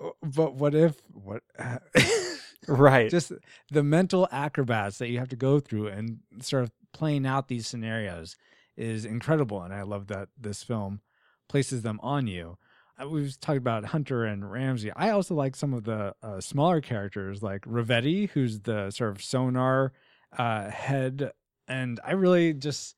[0.03, 1.43] uh, but what if what
[2.69, 3.11] Right.
[3.11, 3.33] just
[3.71, 7.67] the mental acrobats that you have to go through and sort of playing out these
[7.67, 8.37] scenarios
[8.77, 11.01] is incredible and i love that this film
[11.49, 12.57] places them on you
[13.03, 14.91] uh, we've talked about Hunter and Ramsey.
[14.95, 19.23] I also like some of the uh, smaller characters, like Rivetti, who's the sort of
[19.23, 19.93] sonar
[20.37, 21.33] uh, head,
[21.69, 22.97] and I really just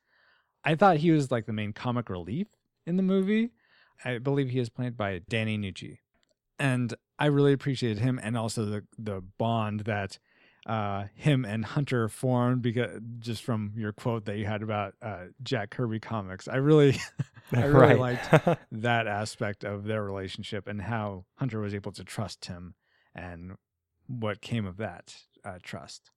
[0.65, 2.47] I thought he was like the main comic relief
[2.87, 3.51] in the movie.
[4.05, 5.99] I believe he is played by Danny Nucci,
[6.59, 10.19] and I really appreciated him and also the the bond that
[10.67, 15.25] uh, him and Hunter formed because just from your quote that you had about uh,
[15.43, 16.49] Jack Kirby comics.
[16.49, 16.99] I really,
[17.53, 18.31] I really liked
[18.73, 22.75] that aspect of their relationship and how Hunter was able to trust him
[23.15, 23.53] and
[24.07, 26.11] what came of that uh, trust.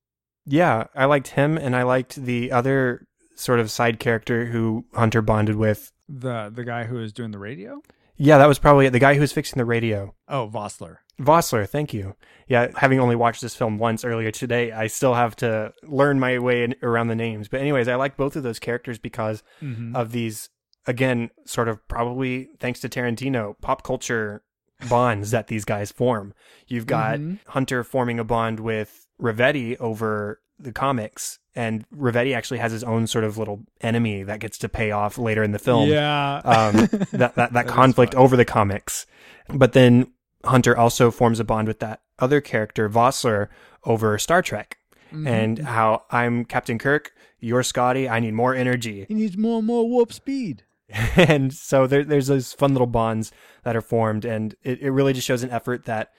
[0.45, 5.21] Yeah, I liked him, and I liked the other sort of side character who Hunter
[5.21, 5.91] bonded with.
[6.07, 7.81] The the guy who was doing the radio.
[8.15, 8.91] Yeah, that was probably it.
[8.91, 10.15] The guy who was fixing the radio.
[10.27, 10.97] Oh, Vossler.
[11.19, 12.15] Vossler, thank you.
[12.47, 16.39] Yeah, having only watched this film once earlier today, I still have to learn my
[16.39, 17.47] way in, around the names.
[17.47, 19.95] But anyways, I like both of those characters because mm-hmm.
[19.95, 20.49] of these
[20.87, 24.41] again, sort of probably thanks to Tarantino, pop culture
[24.89, 26.33] bonds that these guys form.
[26.67, 27.35] You've got mm-hmm.
[27.47, 33.07] Hunter forming a bond with Rivetti over the comics and Rivetti actually has his own
[33.07, 35.89] sort of little enemy that gets to pay off later in the film.
[35.89, 39.07] Yeah, um, that that, that, that conflict over the comics,
[39.49, 40.11] but then
[40.45, 43.47] Hunter also forms a bond with that other character Vossler
[43.83, 45.27] over Star Trek, mm-hmm.
[45.27, 48.07] and how I'm Captain Kirk, you're Scotty.
[48.07, 49.05] I need more energy.
[49.07, 50.63] He needs more and more warp speed.
[51.15, 53.31] and so there, there's those fun little bonds
[53.63, 56.11] that are formed, and it, it really just shows an effort that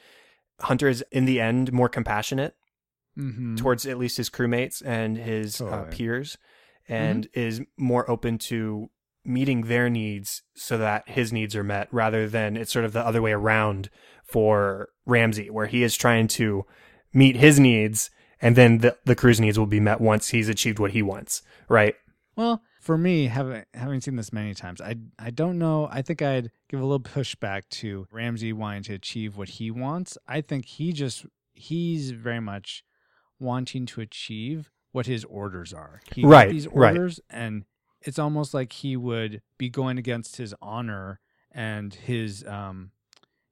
[0.61, 2.54] Hunter is in the end more compassionate
[3.16, 3.57] mm-hmm.
[3.57, 5.83] towards at least his crewmates and his uh, totally.
[5.83, 6.38] uh, peers,
[6.88, 7.40] and mm-hmm.
[7.40, 8.90] is more open to
[9.24, 13.07] meeting their needs so that his needs are met rather than it's sort of the
[13.07, 13.90] other way around
[14.24, 16.64] for Ramsey, where he is trying to
[17.12, 20.78] meet his needs and then the, the crew's needs will be met once he's achieved
[20.78, 21.94] what he wants, right?
[22.37, 25.90] Well, for me, having having seen this many times, I I don't know.
[25.92, 30.16] I think I'd give a little pushback to Ramsey wanting to achieve what he wants.
[30.27, 32.83] I think he just he's very much
[33.38, 36.01] wanting to achieve what his orders are.
[36.14, 37.38] He right, these orders, right.
[37.38, 37.66] and
[38.01, 41.20] it's almost like he would be going against his honor
[41.53, 42.92] and his um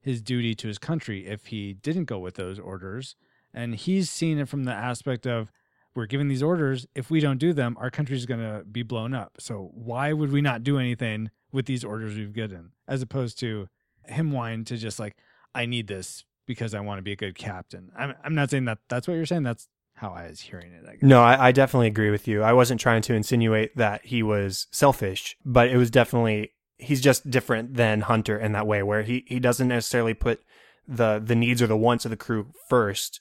[0.00, 3.16] his duty to his country if he didn't go with those orders.
[3.52, 5.52] And he's seen it from the aspect of
[5.96, 6.86] we're giving these orders.
[6.94, 9.38] If we don't do them, our country's going to be blown up.
[9.40, 13.68] So why would we not do anything with these orders we've given, as opposed to
[14.04, 15.16] him wanting to just like,
[15.54, 17.90] I need this because I want to be a good captain.
[17.96, 19.42] I'm, I'm not saying that that's what you're saying.
[19.42, 20.84] That's how I was hearing it.
[20.86, 22.42] I no, I, I, definitely agree with you.
[22.42, 27.30] I wasn't trying to insinuate that he was selfish, but it was definitely he's just
[27.30, 30.42] different than Hunter in that way, where he he doesn't necessarily put
[30.86, 33.20] the the needs or the wants of the crew first.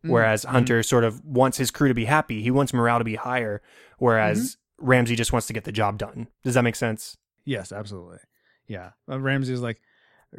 [0.00, 0.10] Mm-hmm.
[0.10, 0.54] Whereas mm-hmm.
[0.54, 2.42] Hunter sort of wants his crew to be happy.
[2.42, 3.62] He wants morale to be higher.
[3.98, 4.86] Whereas mm-hmm.
[4.86, 6.28] Ramsey just wants to get the job done.
[6.42, 7.16] Does that make sense?
[7.44, 8.18] Yes, absolutely.
[8.66, 9.80] Yeah, uh, Ramsey is like,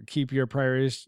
[0.08, 1.08] keep your priorities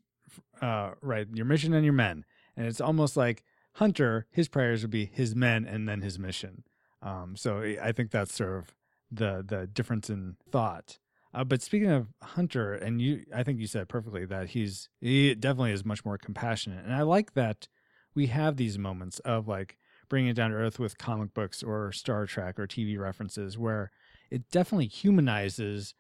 [0.61, 4.91] uh, right, your mission and your men, and it's almost like Hunter, his priorities would
[4.91, 6.63] be his men and then his mission.
[7.01, 8.75] Um, so I think that's sort of
[9.11, 10.99] the the difference in thought.
[11.33, 15.33] Uh, but speaking of Hunter, and you, I think you said perfectly that he's he
[15.33, 17.67] definitely is much more compassionate, and I like that
[18.15, 19.77] we have these moments of like
[20.09, 23.91] bringing it down to earth with comic books or Star Trek or TV references, where
[24.29, 25.95] it definitely humanizes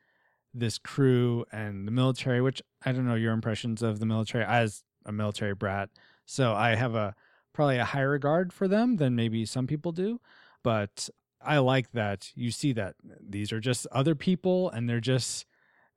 [0.53, 2.41] this crew and the military.
[2.41, 5.89] Which I don't know your impressions of the military as a military brat,
[6.25, 7.15] so I have a
[7.53, 10.19] probably a higher regard for them than maybe some people do.
[10.63, 11.09] But
[11.41, 15.45] I like that you see that these are just other people and they're just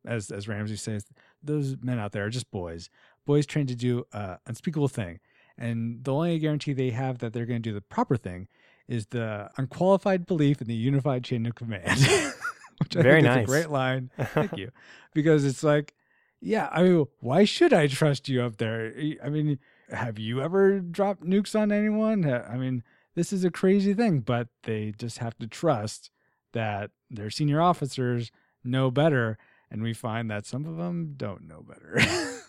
[0.05, 1.05] as as Ramsey says,
[1.43, 2.89] those men out there are just boys.
[3.25, 5.19] Boys trained to do an unspeakable thing.
[5.59, 8.49] And the only guarantee they have that they're going to do the proper thing
[8.89, 11.99] is the unqualified belief in the unified chain of command.
[12.79, 13.39] Which I Very think nice.
[13.39, 14.11] is a great line.
[14.21, 14.71] Thank you.
[15.15, 15.95] Because it's like,
[16.41, 18.93] yeah, I mean, why should I trust you up there?
[19.25, 19.59] I mean,
[19.91, 22.31] have you ever dropped nukes on anyone?
[22.31, 22.83] I mean,
[23.15, 26.11] this is a crazy thing, but they just have to trust
[26.53, 28.31] that their senior officers
[28.63, 29.39] know better.
[29.71, 31.99] And we find that some of them don't know better.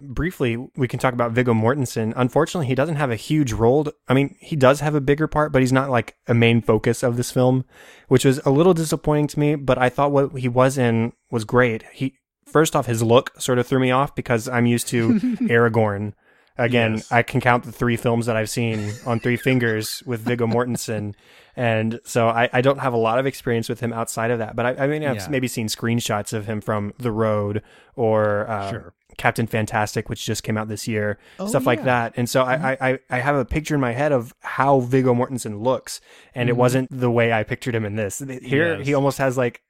[0.00, 2.12] Briefly, we can talk about Viggo Mortensen.
[2.16, 3.84] Unfortunately, he doesn't have a huge role.
[3.84, 6.60] To, I mean, he does have a bigger part, but he's not like a main
[6.60, 7.64] focus of this film,
[8.08, 9.54] which was a little disappointing to me.
[9.54, 11.84] But I thought what he was in was great.
[11.92, 15.14] He first off, his look sort of threw me off because I'm used to
[15.48, 16.12] Aragorn
[16.58, 17.12] Again, yes.
[17.12, 21.14] I can count the three films that I've seen on three fingers with Viggo Mortensen.
[21.54, 24.56] And so I, I don't have a lot of experience with him outside of that.
[24.56, 25.28] But I, I mean, I've yeah.
[25.28, 27.62] maybe seen screenshots of him from The Road
[27.94, 28.94] or uh, sure.
[29.16, 31.66] Captain Fantastic, which just came out this year, oh, stuff yeah.
[31.66, 32.14] like that.
[32.16, 32.64] And so mm-hmm.
[32.64, 36.00] I, I, I have a picture in my head of how Viggo Mortensen looks,
[36.34, 36.56] and mm-hmm.
[36.56, 38.18] it wasn't the way I pictured him in this.
[38.42, 38.86] Here, yes.
[38.86, 39.62] he almost has like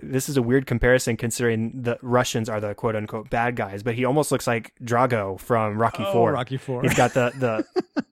[0.00, 3.94] this is a weird comparison considering the Russians are the quote unquote bad guys, but
[3.94, 6.32] he almost looks like Drago from Rocky Oh, Four.
[6.32, 6.82] Rocky Four.
[6.82, 8.04] He's got the the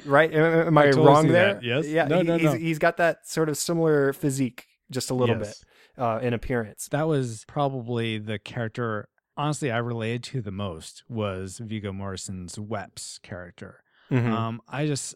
[0.04, 0.32] right.
[0.32, 1.54] Am, am I, I totally wrong there?
[1.54, 1.86] that, yes.
[1.86, 2.06] Yeah.
[2.06, 2.52] No, he- no, he's, no.
[2.54, 5.64] he's got that sort of similar physique, just a little Yes.
[5.96, 6.88] bit uh, in appearance.
[6.90, 13.20] that was probably the character honestly I related to the most was Viggo Mortensen's Weps
[13.22, 13.82] character.
[14.10, 14.30] Mhm.
[14.30, 15.14] Um, I just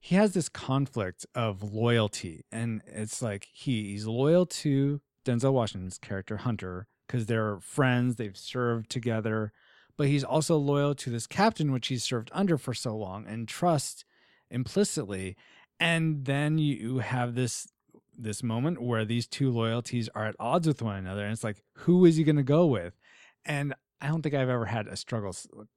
[0.00, 5.96] he has this conflict of loyalty, and it's like he, he's loyal to Denzel Washington's
[5.98, 9.52] character Hunter because they're friends, they've served together,
[9.96, 13.48] but he's also loyal to this captain which he's served under for so long and
[13.48, 14.04] trust
[14.50, 15.36] implicitly.
[15.80, 17.68] And then you have this
[18.16, 21.62] this moment where these two loyalties are at odds with one another, and it's like,
[21.78, 22.98] who is he going to go with?
[23.44, 25.34] And I don't think I've ever had a struggle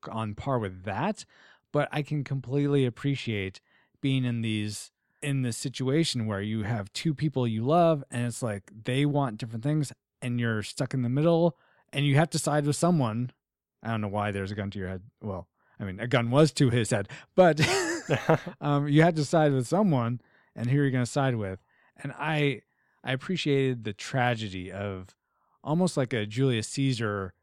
[0.10, 1.26] on par with that,
[1.72, 3.62] but I can completely appreciate
[4.02, 8.44] being in these in this situation where you have two people you love and it's
[8.44, 11.58] like they want different things and you're stuck in the middle
[11.92, 13.32] and you have to side with someone.
[13.82, 15.02] I don't know why there's a gun to your head.
[15.20, 15.48] Well,
[15.80, 17.60] I mean, a gun was to his head, but
[18.62, 20.22] um, you had to side with someone,
[20.56, 21.60] and who are you're going to side with.
[22.04, 22.62] And I,
[23.04, 25.16] I appreciated the tragedy of
[25.64, 27.34] almost like a Julius Caesar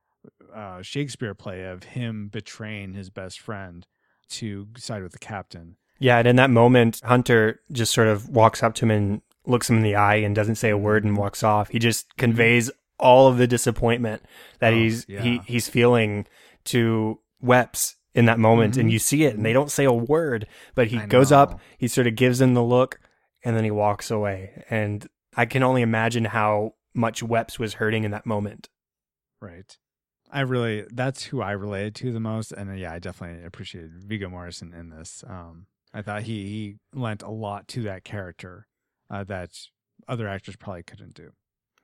[0.55, 3.87] uh, Shakespeare play of him betraying his best friend
[4.31, 5.77] to side with the captain.
[5.99, 9.69] Yeah, and in that moment, Hunter just sort of walks up to him and looks
[9.69, 11.69] him in the eye and doesn't say a word and walks off.
[11.69, 14.23] He just conveys all of the disappointment
[14.61, 14.81] that Mm-hmm.
[14.81, 16.27] Oh, he's he, he's feeling
[16.65, 18.93] to Weps in that moment, and Mhm.
[18.93, 21.39] you see it, and they don't say a word, but he I goes know.
[21.39, 22.99] up, he sort of gives him the look,
[23.45, 24.65] and then he walks away.
[24.71, 28.69] And I can only imagine how much Weps was hurting in that moment.
[29.41, 29.77] Right.
[30.33, 32.53] I really, that's who I related to the most.
[32.53, 35.23] And uh, yeah, I definitely appreciated Viggo Mortensen in this.
[35.29, 38.67] Um, I thought he, he lent a lot to that character
[39.11, 39.51] uh, that
[40.09, 41.33] other actors probably couldn't do.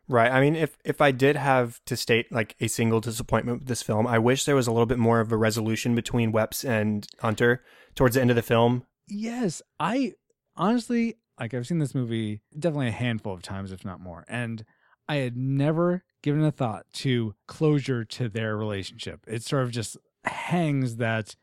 [0.09, 0.33] Right.
[0.33, 3.83] I mean, if if I did have to state like a single disappointment with this
[3.83, 7.07] film, I wish there was a little bit more of a resolution between Weps and
[7.21, 7.63] Hunter
[7.95, 8.85] towards the end of the film.
[9.07, 10.15] Yes, I
[10.57, 14.65] honestly like I've seen this movie definitely a handful of times, if not more, and
[15.09, 19.25] I had never given a thought to closure to their relationship.
[19.27, 21.35] It sort of just hangs that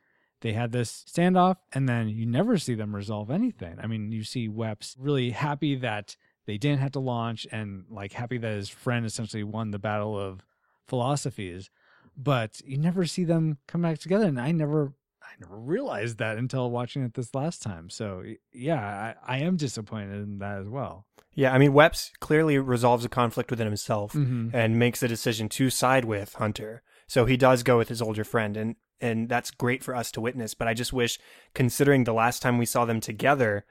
[0.42, 3.78] they had this standoff, and then you never see them resolve anything.
[3.82, 8.14] I mean, you see Weps really happy that they didn't have to launch, and like
[8.14, 10.46] happy that his friend essentially won the battle of
[10.86, 11.70] philosophies,
[12.16, 14.94] but you never see them come back together, and I never
[15.28, 17.90] I never realized that until watching it this last time.
[17.90, 21.06] So yeah, I, I am disappointed in that as well.
[21.34, 24.56] Yeah, I mean, Weps clearly resolves a conflict within himself Mm-hmm.
[24.56, 26.82] and makes the decision to side with Hunter.
[27.08, 30.22] So he does go with his older friend, and and that's great for us to
[30.22, 30.56] witness.
[30.56, 31.20] But I just wish,
[31.54, 33.66] considering the last time we saw them together,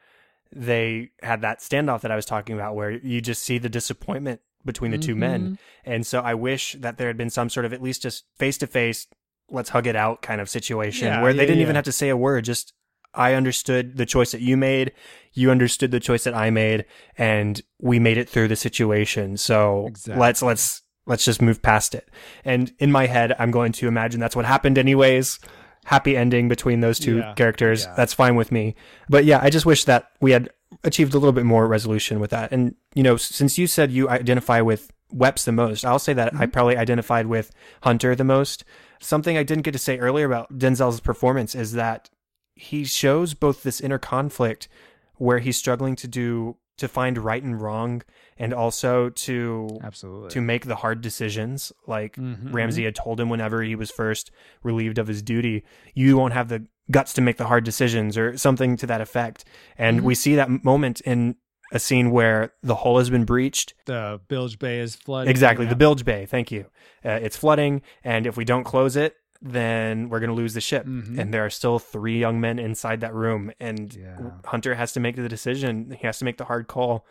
[0.53, 4.41] they had that standoff that I was talking about, where you just see the disappointment
[4.65, 5.21] between the two Mm-hmm.
[5.21, 5.59] men.
[5.85, 8.59] And so I wish that there had been some sort of at least just face
[8.59, 9.07] to face,
[9.51, 11.93] let's hug it out kind of situation Yeah, where they yeah, didn't even have to
[11.93, 12.45] say a word.
[12.45, 12.73] Just
[13.15, 14.93] I understood the choice that you made,
[15.33, 16.85] you understood the choice that I made,
[17.17, 19.37] and we made it through the situation.
[19.37, 20.21] So Exactly.
[20.21, 22.09] let's let's let's just move past it.
[22.45, 25.39] And in my head, I'm going to imagine that's what happened anyways.
[25.85, 27.85] Happy ending between those two Yeah, characters.
[27.85, 27.95] yeah.
[27.97, 28.75] That's fine with me.
[29.09, 30.51] But yeah, I just wish that we had
[30.83, 32.51] achieved a little bit more resolution with that.
[32.51, 36.33] And you know, since you said you identify with Weps the most, I'll say that
[36.33, 36.43] Mm-hmm.
[36.43, 38.65] I probably identified with Hunter the most.
[39.01, 42.11] Something I didn't get to say earlier about Denzel's performance is that
[42.55, 44.69] he shows both this inner conflict
[45.17, 48.03] where he's struggling to do to find right and wrong
[48.39, 50.29] and also to Absolutely.
[50.31, 54.31] to make the hard decisions like Mhm, Ramsey had told him whenever he was first
[54.63, 58.37] relieved of his duty you won't have the guts to make the hard decisions or
[58.37, 59.45] something to that effect
[59.79, 60.05] and Mhm.
[60.05, 61.37] we see that moment in
[61.77, 65.31] a scene where the hull has been breached the Bilge Bay is flooded.
[65.31, 65.71] exactly yeah.
[65.75, 66.63] the bilge bay thank you
[67.05, 69.13] uh, it's flooding and if we don't close it
[69.43, 71.19] then we're going to lose the ship Mhm.
[71.19, 74.19] and there are still three young men inside that room and Yeah.
[74.47, 77.05] hunter has to make the decision he has to make the hard call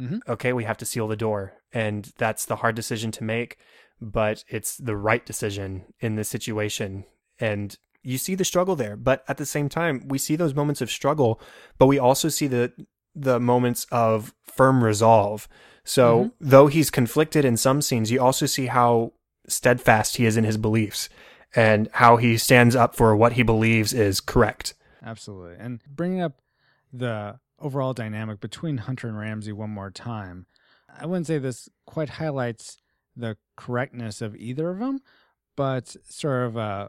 [0.00, 0.20] Mhm.
[0.28, 1.42] okay we have to seal the door
[1.72, 3.50] and that's the hard decision to make
[4.00, 7.04] but it's the right decision in this situation
[7.38, 10.80] and you see the struggle there but at the same time we see those moments
[10.80, 11.40] of struggle
[11.78, 12.72] but we also see the
[13.22, 15.48] the moments of firm resolve
[15.84, 16.32] so Mhm.
[16.40, 19.12] though he's conflicted in some scenes you also see how
[19.48, 21.08] steadfast he is in his beliefs
[21.56, 25.54] and how he stands up for what he believes is correct Absolutely.
[25.58, 26.40] And bringing up
[26.92, 30.46] the overall dynamic between Hunter and Ramsey one more time,
[30.92, 32.78] I wouldn't say this quite highlights
[33.16, 34.98] the correctness of either of them,
[35.56, 36.88] but sort of uh,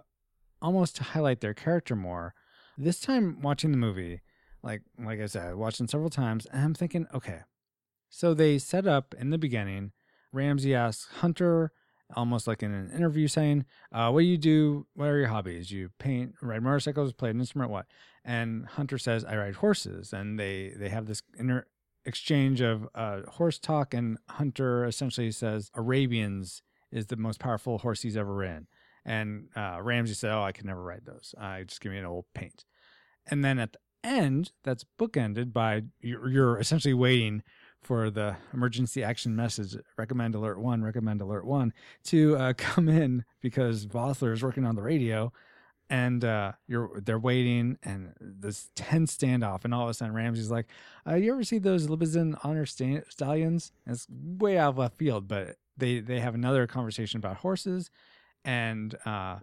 [0.61, 2.33] almost to highlight their character more.
[2.77, 4.21] This time watching the movie,
[4.63, 7.41] like like I said, I watched several times, and I'm thinking, okay,
[8.09, 9.91] So they set up in the beginning.
[10.31, 11.71] Ramsey asks Hunter,
[12.15, 14.87] almost like in an interview, saying, uh, "What do you do?
[14.95, 15.71] What are your hobbies?
[15.71, 17.85] You paint, ride motorcycles, play an instrument, what?"
[18.25, 21.67] And Hunter says, "I ride horses." And they they have this inner
[22.05, 28.01] exchange of uh, horse talk, and Hunter essentially says, "Arabians is the most powerful horse
[28.01, 28.67] he's ever ridden."
[29.05, 31.33] And uh, Ramsey said, "Oh, I could never ride those.
[31.37, 32.65] Uh, just give me an old paint."
[33.27, 37.43] And then at the end, that's bookended by you're, you're essentially waiting
[37.81, 41.73] for the emergency action message recommend alert one recommend alert one
[42.03, 45.31] to uh, come in because Vossler is working on the radio
[45.89, 50.51] and uh, you're they're waiting and this tense standoff and all of a sudden Ramsey's
[50.51, 50.67] like
[51.07, 53.71] uh, you ever see those Lipizzaner sta- stallions?
[53.85, 57.89] And it's way out of left field but they they have another conversation about horses
[58.45, 59.37] and uh,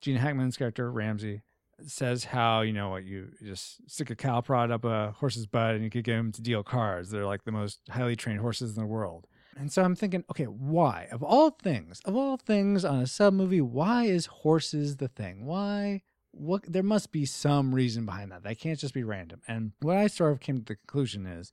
[0.00, 1.42] Gene Hackman's character Ramsey
[1.86, 5.74] says how you know what you just stick a cow prod up a horse's butt
[5.74, 7.10] and you could get him to deal cards.
[7.10, 9.26] They're like the most highly trained horses in the world.
[9.56, 13.34] And so I'm thinking, okay, why of all things, of all things on a sub
[13.34, 15.46] movie, why is horses the thing?
[15.46, 16.02] Why?
[16.32, 16.64] What?
[16.66, 18.42] There must be some reason behind that.
[18.42, 19.42] That can't just be random.
[19.46, 21.52] And what I sort of came to the conclusion is,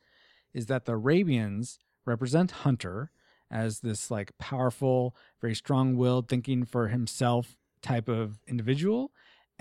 [0.53, 3.11] is that the Arabians represent Hunter
[3.51, 9.11] as this like powerful, very strong-willed, thinking for himself type of individual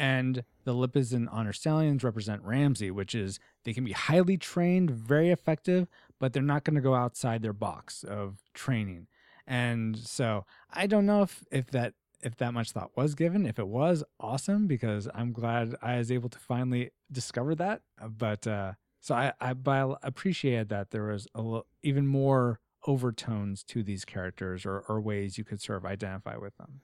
[0.00, 5.88] and the Lipizzaner stallions represent Ramsey, which is they can be highly trained, very effective,
[6.18, 9.08] but they're not going to go outside their box of training.
[9.46, 11.92] And so I don't know if, if that
[12.22, 13.44] if that much thought was given.
[13.44, 17.82] If it was, awesome, because I'm glad I was able to finally discover that.
[18.06, 23.62] But uh, so I, I, I appreciated that there was a little, even more overtones
[23.64, 26.80] to these characters or, or ways you could sort of identify with them.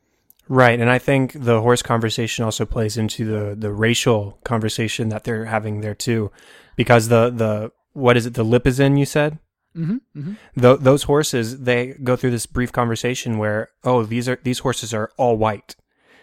[0.49, 5.25] Right, and I think the horse conversation also plays into the the racial conversation that
[5.25, 6.31] they're having there too,
[6.77, 9.39] because the the what is it the Lipizzan you said?
[9.77, 10.61] Mm-hmm, mm-hmm.
[10.61, 14.95] Th- those horses they go through this brief conversation where oh these are these horses
[14.95, 15.75] are all white,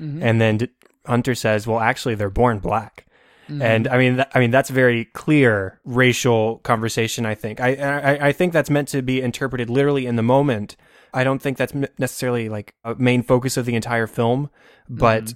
[0.01, 0.23] Mm-hmm.
[0.23, 0.67] and then D-
[1.05, 3.05] Hunter says well actually they're born black,
[3.49, 3.61] Mm-hmm.
[3.61, 7.25] and I mean th- I mean that's very clear racial conversation.
[7.25, 10.77] I think I, I I think that's meant to be interpreted literally in the moment.
[11.13, 14.49] I don't think that's necessarily like a main focus of the entire film,
[14.89, 15.35] but Mhm.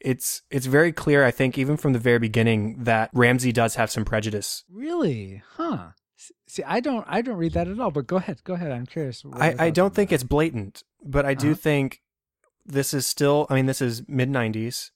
[0.00, 1.24] it's it's very clear.
[1.24, 4.64] I think even from the very beginning that Ramsey does have some prejudice.
[4.70, 5.42] Really?
[5.56, 5.90] Huh.
[6.46, 8.42] See, I don't I don't read that at all, but go ahead.
[8.44, 8.70] Go ahead.
[8.72, 9.24] I'm curious.
[9.32, 10.16] I, I don't think that.
[10.16, 11.56] it's blatant, but I do Uh-huh.
[11.56, 12.00] think
[12.64, 13.46] this is still.
[13.50, 14.90] I mean, this is mid '90s.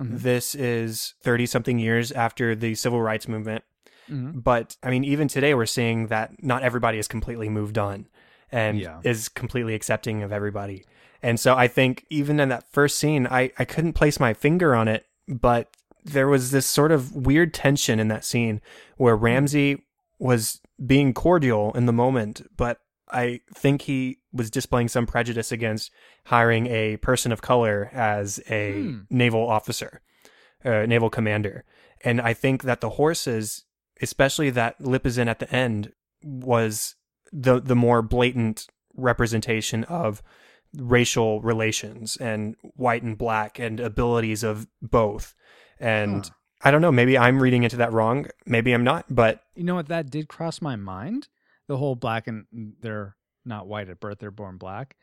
[0.00, 0.20] Mhm.
[0.20, 3.64] This is thirty something years after the civil rights movement.
[4.10, 4.42] Mhm.
[4.42, 8.06] But I mean, even today, we're seeing that not everybody is completely moved on
[8.52, 9.00] and Yeah.
[9.04, 10.84] is completely accepting of everybody.
[11.22, 14.74] And so I think even in that first scene, I, I couldn't place my finger
[14.74, 15.68] on it, but
[16.04, 18.60] there was this sort of weird tension in that scene
[18.96, 19.82] where Ramsey
[20.18, 22.80] was being cordial in the moment, but
[23.10, 25.90] I think he was displaying some prejudice against
[26.26, 28.98] hiring a person of color as a Hmm.
[29.10, 30.00] naval officer,
[30.64, 31.64] uh, naval commander.
[32.02, 33.64] And I think that the horses,
[34.00, 35.92] especially that Lipizzan at the end,
[36.22, 36.94] was
[37.32, 40.22] the the more blatant representation of
[40.76, 45.34] racial relations and white and black and abilities of both.
[45.78, 46.30] And Huh.
[46.62, 48.26] I don't know, maybe I'm reading into that wrong.
[48.44, 49.88] Maybe I'm not, but You know what?
[49.88, 51.28] That did cross my mind.
[51.68, 52.46] The whole black and
[52.80, 54.96] they're not white at birth; they're born black.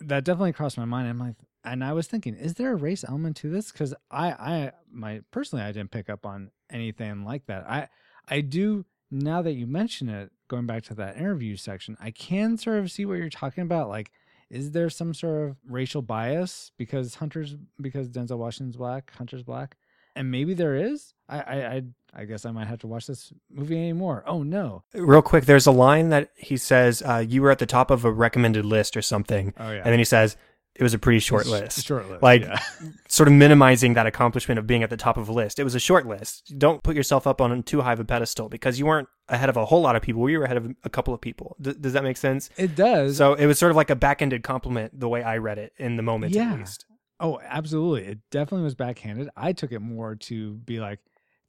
[0.00, 1.08] That definitely crossed my mind.
[1.08, 3.70] I'm like, and I was thinking, is there a race element to this?
[3.70, 7.68] Because I, I, my personally, I didn't pick up on anything like that.
[7.68, 7.88] I,
[8.28, 10.30] I do now that you mention it.
[10.48, 13.88] Going back to that interview section, I can sort of see what you're talking about.
[13.88, 14.10] Like,
[14.50, 19.76] is there some sort of racial bias because Hunter's because Denzel Washington's black, Hunter's black?
[20.14, 21.14] and maybe there is.
[21.28, 21.82] I, I, I,
[22.14, 24.22] I guess I might have to watch this movie anymore.
[24.26, 24.84] Oh no!
[24.94, 28.04] real quick, there's a line that he says, uh, you were at the top of
[28.04, 29.54] a recommended list or something.
[29.58, 30.36] Oh yeah, And then he says,
[30.74, 31.84] it was a pretty short list.
[31.86, 32.22] Short list.
[32.22, 32.58] Like, yeah.
[33.08, 35.58] Sort of minimizing that accomplishment of being at the top of a list.
[35.58, 36.54] It was a short list.
[36.58, 39.56] Don't put yourself up on too high of a pedestal because you weren't ahead of
[39.56, 40.28] a whole lot of people.
[40.30, 41.56] You were ahead of a couple of people.
[41.60, 42.48] D- does that make sense?
[42.56, 43.16] it does.
[43.18, 45.96] So it was sort of like a back-ended compliment the way I read it in
[45.96, 46.52] the moment Yeah.
[46.52, 46.86] at least.
[47.20, 48.04] Oh, absolutely.
[48.10, 49.28] It definitely was backhanded.
[49.36, 50.98] I took it more to be like,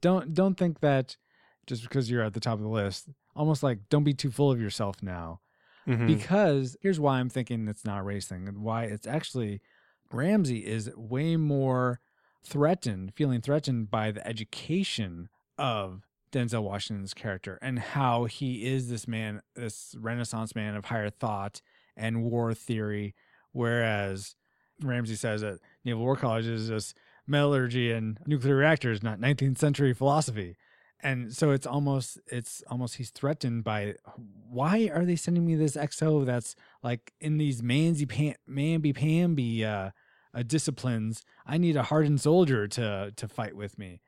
[0.01, 1.15] don't don't think that
[1.65, 4.51] just because you're at the top of the list, almost like don't be too full
[4.51, 5.39] of yourself now.
[5.87, 6.07] Mhm.
[6.07, 9.61] Because here's why I'm thinking it's not racing and why it's actually
[10.11, 11.99] Ramsey is way more
[12.43, 19.07] threatened, feeling threatened by the education of Denzel Washington's character and how he is this
[19.07, 21.61] man, this renaissance man of higher thought
[21.95, 23.15] and war theory,
[23.51, 24.35] whereas
[24.81, 29.93] Ramsey says that Naval War College is just metallurgy and nuclear reactors, not 19th century
[29.93, 30.57] philosophy.
[31.03, 33.95] And so it's almost it's almost he's threatened by
[34.49, 39.65] why are they sending me this XO that's like in these mansy pam mamby pamby
[39.65, 39.91] uh,
[40.33, 44.01] uh disciplines I need a hardened soldier to to fight with me.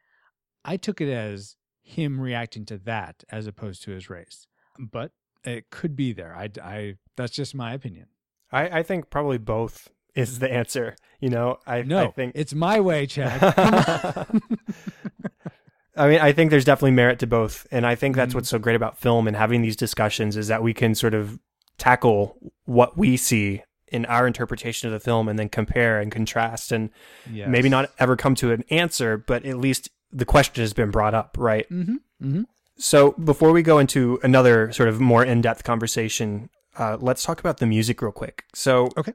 [0.64, 4.48] I took it as him reacting to that as opposed to his race,
[4.80, 5.12] but
[5.44, 6.36] it could be there.
[6.36, 8.08] I, I that's just my opinion.
[8.52, 10.96] I, I think probably both is the answer.
[11.20, 13.42] You know, I No, I think it's my way, Chad.
[15.98, 18.36] I mean, I think there's definitely merit to both, and I think that's Mhm.
[18.36, 21.40] what's so great about film and having these discussions is that we can sort of
[21.78, 26.72] tackle what we see in our interpretation of the film, and then compare and contrast,
[26.72, 26.90] and
[27.32, 27.48] Yes.
[27.48, 31.14] maybe not ever come to an answer, but at least the question has been brought
[31.14, 31.70] up, right?
[31.72, 31.96] Mm-hmm.
[32.22, 32.42] Mm-hmm.
[32.78, 37.60] So before we go into another sort of more in-depth conversation, uh, let's talk about
[37.60, 38.44] the music real quick.
[38.54, 39.14] So, Okay.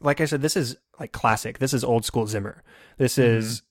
[0.00, 1.58] like I said, this is like classic.
[1.58, 2.62] This is old school Zimmer.
[2.98, 3.62] This is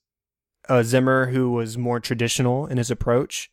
[0.69, 3.51] a Zimmer who was more traditional in his approach.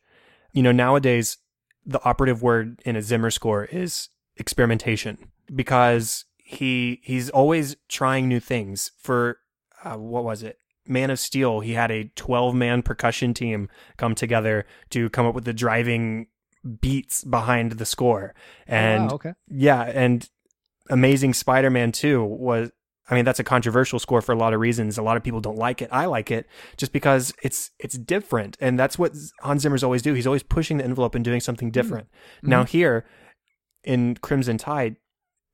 [0.53, 1.39] You know, nowadays
[1.85, 8.41] the operative word in a Zimmer score is experimentation because he he's always trying new
[8.41, 8.91] things.
[8.99, 9.39] For
[9.85, 10.59] uh, what was it?
[10.87, 15.35] Man of Steel, he had a 12 man percussion team come together to come up
[15.35, 16.29] with the driving
[16.81, 18.35] beats behind the score.
[18.67, 19.33] And Oh, okay.
[19.49, 20.29] yeah, and
[20.89, 22.71] Amazing Spider-Man 2 was
[23.09, 24.99] I mean that's a controversial score for a lot of reasons.
[24.99, 25.89] A lot of people don't like it.
[25.93, 26.47] I like it
[26.77, 30.15] just because it's it's different and that's what Hans Zimmer's always do.
[30.15, 31.81] He's always pushing the envelope and doing something mm-hmm.
[31.81, 32.09] different.
[32.39, 32.51] Mm-hmm.
[32.51, 33.07] Now here
[33.85, 34.97] in Crimson Tide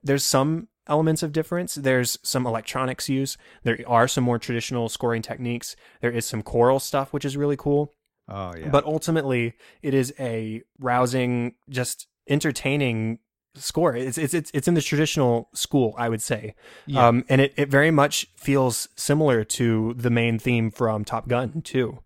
[0.03, 1.77] there's some elements of difference.
[1.77, 3.37] There's some electronics use.
[3.63, 5.77] There are some more traditional scoring techniques.
[6.01, 7.95] There is some choral stuff which is really cool.
[8.29, 8.69] Oh yeah.
[8.69, 13.19] But ultimately, it is a rousing, just entertaining
[13.55, 13.95] score.
[13.95, 16.55] It's it's it's, it's in the traditional school, I would say,
[16.87, 17.07] Yeah.
[17.09, 21.63] um, and it, it very much feels similar to the main theme from Top Gun
[21.63, 21.99] too.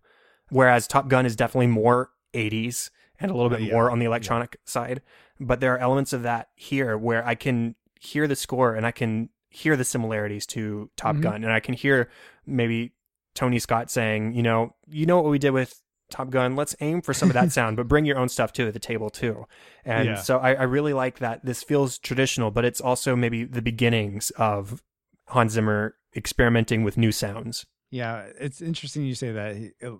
[0.49, 2.89] Whereas Top Gun is definitely more 80s
[3.19, 3.73] and a little bit Uh, yeah.
[3.73, 5.01] more on the electronic side,
[5.39, 8.91] but there are elements of that here where I can hear the score and I
[8.91, 11.21] can hear the similarities to Top Mhm.
[11.21, 12.09] Gun, and I can hear
[12.45, 12.93] maybe
[13.33, 16.55] Tony Scott saying, you know, you know what we did with Top Gun.
[16.55, 19.09] Let's aim for some of that sound, but bring your own stuff to the table
[19.09, 19.45] too.
[19.85, 20.15] And Yeah.
[20.21, 21.43] so I, I really like that.
[21.45, 24.81] This feels traditional, but it's also maybe the beginnings of
[25.27, 27.65] Hans Zimmer experimenting with new sounds.
[27.91, 29.55] Yeah, it's interesting you say that.
[29.55, 29.93] He, it-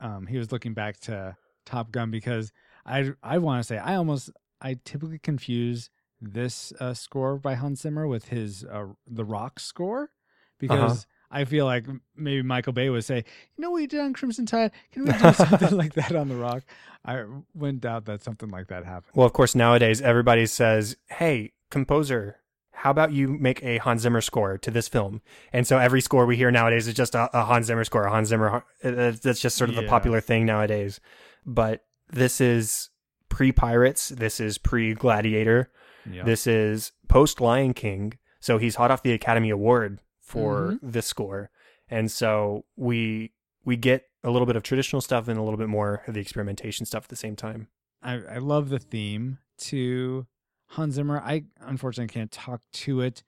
[0.00, 1.36] um, he was looking back to
[1.66, 2.50] Top Gun because
[2.86, 4.30] I I want to say I almost
[4.60, 10.10] I typically confuse this uh, score by Hans Zimmer with his uh, the Rock score
[10.58, 13.16] because I feel like maybe Michael Bay would say,
[13.56, 14.70] you know, what we did on Crimson Tide.
[14.92, 16.62] Can we do something like that on the Rock?
[17.04, 17.24] I
[17.54, 19.12] wouldn't doubt that something like that happened.
[19.14, 22.36] Well, of course, nowadays everybody says, "Hey, composer,
[22.72, 25.20] how about you make a Hans Zimmer score to this film?"
[25.52, 28.04] And so every score we hear nowadays is just a, a Hans Zimmer score.
[28.04, 28.64] A Hans Zimmer.
[28.82, 31.00] uh, That's just sort of the popular thing nowadays.
[31.44, 32.90] But this is
[33.28, 34.08] pre Pirates.
[34.08, 35.70] This is pre Gladiator.
[36.10, 36.24] Yeah.
[36.24, 38.14] This is post Lion King.
[38.40, 40.90] So he's hot off the Academy Award for Mm-hmm.
[40.90, 41.50] this score.
[41.88, 43.32] And so we
[43.64, 46.20] we get a little bit of traditional stuff and a little bit more of the
[46.20, 47.68] experimentation stuff at the same time.
[48.02, 50.26] I, I love the theme to
[50.70, 51.20] Hans Zimmer.
[51.20, 53.22] I unfortunately can't talk to it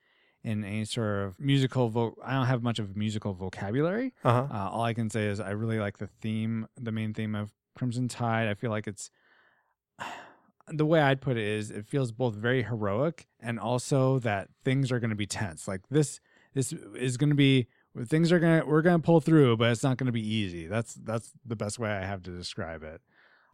[0.44, 1.88] in any sort of musical.
[1.88, 4.12] Vo- I don't have much of musical vocabulary.
[4.24, 4.46] Uh-huh.
[4.52, 7.52] Uh, all I can say is I really like the theme, the main theme of
[7.76, 8.48] Crimson Tide.
[8.48, 9.10] I feel like it's
[10.68, 14.92] the way I'd put it is it feels both very heroic and also that things
[14.92, 15.66] are going to be tense.
[15.66, 16.20] Like this,
[16.58, 17.68] this is going to be
[18.06, 20.66] things are gonna we're gonna pull through, but it's not going to be easy.
[20.66, 23.00] That's that's the best way I have to describe it.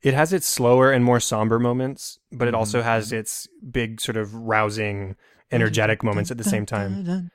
[0.02, 2.84] It has its slower and more somber moments, but it also Mhm.
[2.84, 5.16] has its big sort of rousing,
[5.50, 7.30] energetic moments at the same time.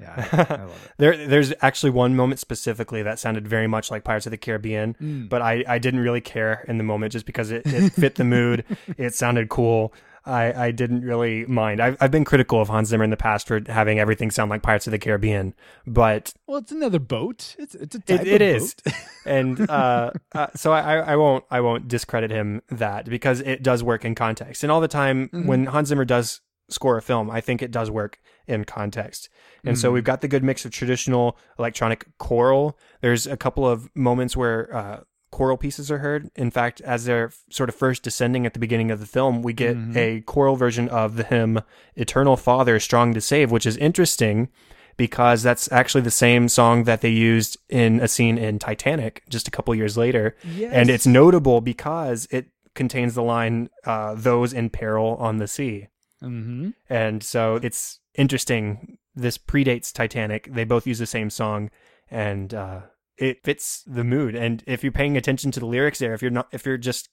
[0.00, 0.92] Yeah, I, I love it.
[0.98, 4.94] There, there's actually one moment specifically that sounded very much like Pirates of the Caribbean,
[5.02, 5.28] Mm.
[5.28, 8.24] but I, I didn't really care in the moment just because it, it fit the
[8.24, 8.64] mood.
[8.96, 9.92] It sounded cool.
[10.24, 11.80] I, I didn't really mind.
[11.80, 14.62] I've, I've been critical of Hans Zimmer in the past for having everything sound like
[14.62, 15.54] Pirates of the Caribbean,
[15.86, 17.56] but Well, it's another boat.
[17.58, 18.74] It's it's a type it, it is,
[19.26, 23.82] and uh, uh, so I, I won't I won't discredit him that because it does
[23.82, 25.46] work in context, and all the time Mhm.
[25.46, 26.40] when Hans Zimmer does
[26.70, 29.28] score a film, I think it does work in context,
[29.64, 29.94] and so Mhm.
[29.94, 32.78] we've got the good mix of traditional electronic choral.
[33.00, 34.74] There's a couple of moments where.
[34.74, 35.00] Uh,
[35.30, 38.90] choral pieces are heard in fact as they're sort of first descending at the beginning
[38.90, 39.96] of the film we get Mhm.
[39.96, 41.60] a choral version of the hymn
[41.96, 44.48] eternal father strong to save which is interesting
[44.96, 49.46] because that's actually the same song that they used in a scene in Titanic just
[49.46, 50.34] a couple years later.
[50.72, 55.86] And it's notable because it contains the line, uh, those in peril on the sea.
[56.20, 56.70] Mm-hmm.
[56.90, 58.98] And so it's interesting.
[59.14, 60.52] This predates Titanic.
[60.52, 61.70] They both use the same song.
[62.10, 62.80] And uh,
[63.18, 64.34] it fits the mood.
[64.34, 67.08] And if you're paying attention to the lyrics there, if you're not, if you're just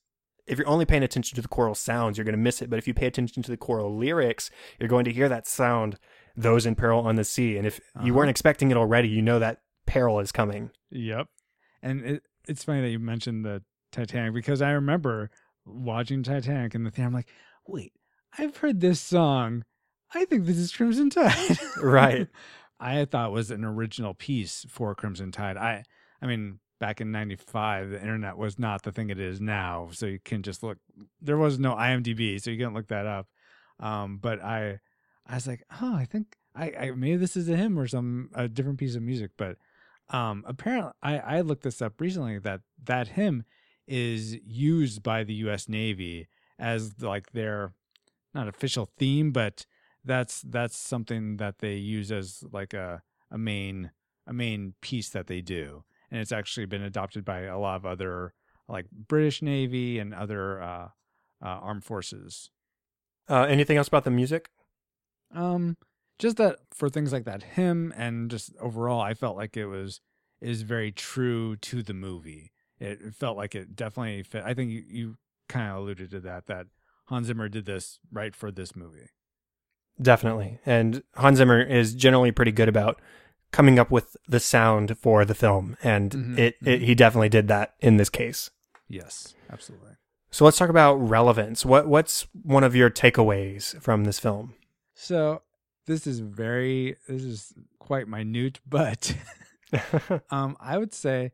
[0.48, 2.70] if you're only paying attention to the choral sounds, you're going to miss it.
[2.70, 5.98] But if you pay attention to the choral lyrics, you're going to hear that sound,
[6.36, 7.58] those in peril on the sea.
[7.58, 8.06] And if uh-huh.
[8.06, 10.70] you weren't expecting it already, you know that peril is coming.
[10.92, 11.28] Yep.
[11.82, 15.32] And it, it's funny that you mentioned the Titanic because I remember
[15.66, 17.30] watching Titanic and the thing, I'm like,
[17.66, 17.94] wait,
[18.38, 19.64] I've heard this song.
[20.14, 21.58] I think this is Crimson Tide.
[21.82, 22.28] right.
[22.80, 25.58] I thought was an original piece for Crimson Tide.
[25.58, 25.86] I
[26.22, 30.06] I mean, back in 95 the internet was not the thing it is now so
[30.06, 30.78] you can just look
[31.22, 33.28] there was no imdb so you can't look that up.
[33.80, 34.80] Um, but i
[35.28, 38.30] i was like oh i think I, I maybe this is a hymn or some
[38.34, 39.58] a different piece of music but
[40.10, 43.44] um apparently i i looked this up recently that that hymn
[43.88, 47.74] is used by the us navy as like their
[48.34, 49.66] not official theme but
[50.06, 53.02] that's that's something that they use as like a
[53.32, 53.92] a main
[54.28, 57.86] a main piece that they do and it's actually been adopted by a lot of
[57.86, 58.34] other
[58.68, 60.88] like British Navy and other uh,
[61.44, 62.50] uh, armed forces.
[63.30, 64.50] Uh, anything else about the music?
[65.34, 65.78] Um,
[66.20, 70.02] just that for things like that hymn and just overall, I felt like it was
[70.42, 72.52] is very true to the movie.
[72.80, 74.44] It felt like it definitely fit.
[74.46, 76.68] I think you, you kind of alluded to that that
[77.06, 79.10] Hans Zimmer did this right for this movie.
[80.02, 83.02] Definitely, and Hans Zimmer is generally pretty good about
[83.56, 86.68] coming up with the sound for the film, and mm-hmm, it, mm-hmm.
[86.68, 88.52] it he definitely did that in this case.
[88.90, 89.94] Yes, absolutely.
[90.30, 91.66] So let's talk about relevance.
[91.66, 94.56] What what's one of your takeaways from this film?
[94.94, 95.42] So
[95.88, 99.16] this is very this is quite minute, but
[100.30, 101.32] um, I would say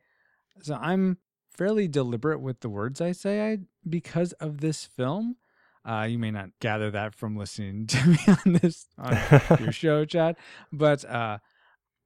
[0.62, 0.76] so.
[0.76, 1.18] I'm
[1.58, 3.58] fairly deliberate with the words I say I
[3.90, 5.38] because of this film.
[5.84, 9.18] Uh, you may not gather that from listening to me on this on
[9.60, 10.36] your show, Chad,
[10.72, 11.40] but uh,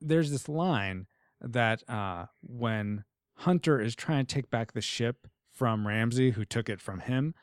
[0.08, 1.08] there's this line
[1.42, 3.04] that uh, when
[3.40, 7.34] Hunter is trying to take back the ship from Ramsey, who took it from him,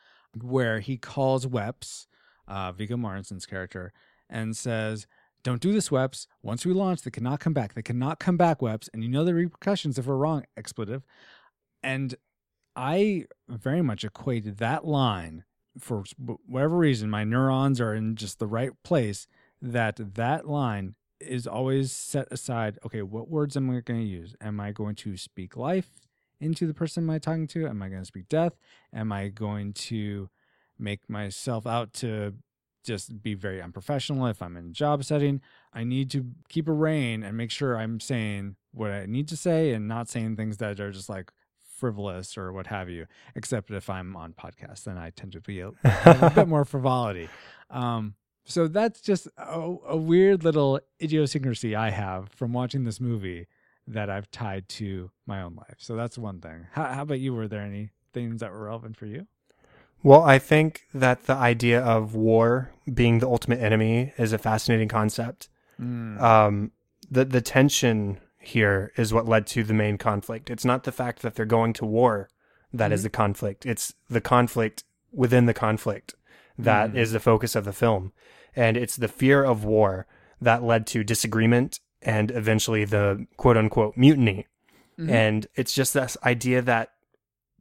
[0.41, 2.07] where he calls Weps,
[2.49, 3.93] uh, Viggo Mortensen's character,
[4.29, 5.07] and says,
[5.43, 6.27] Don't do this, Weps.
[6.43, 7.75] Once we launch, they cannot come back.
[7.75, 8.89] They cannot come back, Weps.
[8.93, 11.03] And you know the repercussions if we're wrong, expletive.
[11.83, 12.15] And
[12.77, 15.45] I very much equated that line
[15.79, 16.05] for
[16.47, 17.11] whatever reason.
[17.11, 19.27] My neurons are in just the right place.
[19.61, 24.35] That that line is always set aside okay what words am i going to use?
[24.41, 25.91] Am i going to speak life
[26.41, 27.67] into the person am i talking to?
[27.67, 28.55] Am i going to speak death?
[28.93, 30.29] Am i going to
[30.79, 32.35] make myself out to
[32.85, 35.41] just be very unprofessional if i'm in a job setting?
[35.73, 39.37] I need to keep a rein and make sure i'm saying what i need to
[39.37, 41.31] say and not saying things that are just like
[41.77, 45.61] frivolous or what have you except if i'm on podcast then i tend to be
[45.61, 47.29] a, a bit more frivolity.
[47.71, 48.15] Um,
[48.45, 53.47] so that's just a, a, weird little idiosyncrasy I have from watching this movie
[53.87, 55.77] that I've tied to my own life.
[55.79, 56.67] So that's one thing.
[56.73, 57.35] How, how about you?
[57.35, 59.27] Were there any things that were relevant for you?
[60.03, 64.89] Well, I think that the idea of war being the ultimate enemy is a fascinating
[64.89, 65.49] concept.
[65.81, 66.21] Mm.
[66.21, 66.73] Um,
[67.11, 70.51] the the tension here is what led to the main conflict.
[70.51, 72.29] It's not the fact that they're going to war
[72.73, 72.95] that mm-hmm.
[72.95, 73.65] is the conflict.
[73.65, 74.83] It's the conflict
[75.13, 76.15] within the conflict
[76.65, 76.97] that mm.
[76.97, 78.13] is the focus of the film.
[78.55, 80.07] And it's the fear of war
[80.41, 84.47] that led to disagreement and eventually the quote unquote mutiny.
[84.99, 85.11] Mm-hmm.
[85.11, 86.91] And it's just this idea that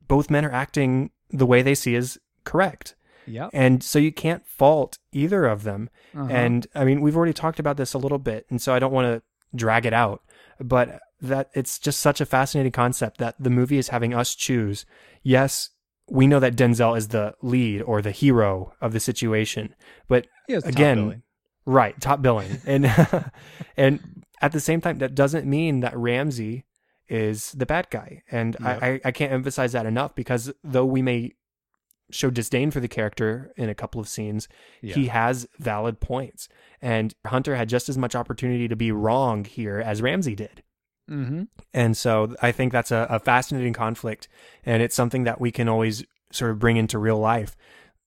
[0.08, 2.96] both men are acting the way they see is correct.
[3.26, 3.50] Yeah.
[3.54, 5.90] And so you can't fault either of them.
[6.16, 6.28] Uh-huh.
[6.30, 8.92] And I mean, we've already talked about this a little bit, and so I don't
[8.92, 9.22] want to
[9.56, 10.24] drag it out,
[10.60, 14.86] but that it's just such a fascinating concept that the movie is having us choose.
[15.24, 15.70] Yes,
[16.12, 19.74] we know that Denzel is the lead or the hero of the situation,
[20.10, 21.24] but again,
[21.66, 22.86] right, top billing, and
[23.78, 26.66] and at the same time, that doesn't mean that Ramsey
[27.08, 28.58] is the bad guy, and.
[28.60, 31.34] I, I can't emphasize that enough because though we may
[32.10, 34.50] show disdain for the character in a couple of scenes,
[34.82, 34.94] yeah.
[34.94, 36.50] he has valid points,
[36.82, 40.62] and Hunter had just as much opportunity to be wrong here as Ramsey did.
[41.10, 41.44] Mm-hmm.
[41.74, 44.28] And so I think that's a, a fascinating conflict,
[44.66, 47.56] and it's something that we can always sort of bring into real life.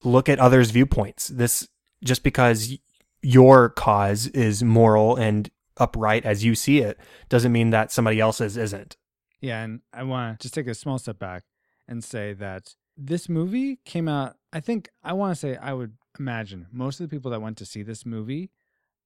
[0.03, 1.27] Look at others' viewpoints.
[1.27, 1.67] This
[2.03, 2.77] just because
[3.21, 8.55] your cause is moral and upright as you see it doesn't mean that somebody else's
[8.55, 8.97] isn't.
[9.41, 11.43] Yeah, and I want to just take a small step back
[11.87, 14.35] and say that this movie came out.
[14.53, 17.57] I think I want to say I would imagine most of the people that went
[17.57, 18.51] to see this movie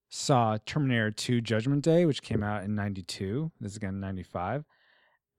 [0.09, 3.51] saw Terminator 2 Judgment Day, which came out in 92.
[3.61, 4.65] This is again 95.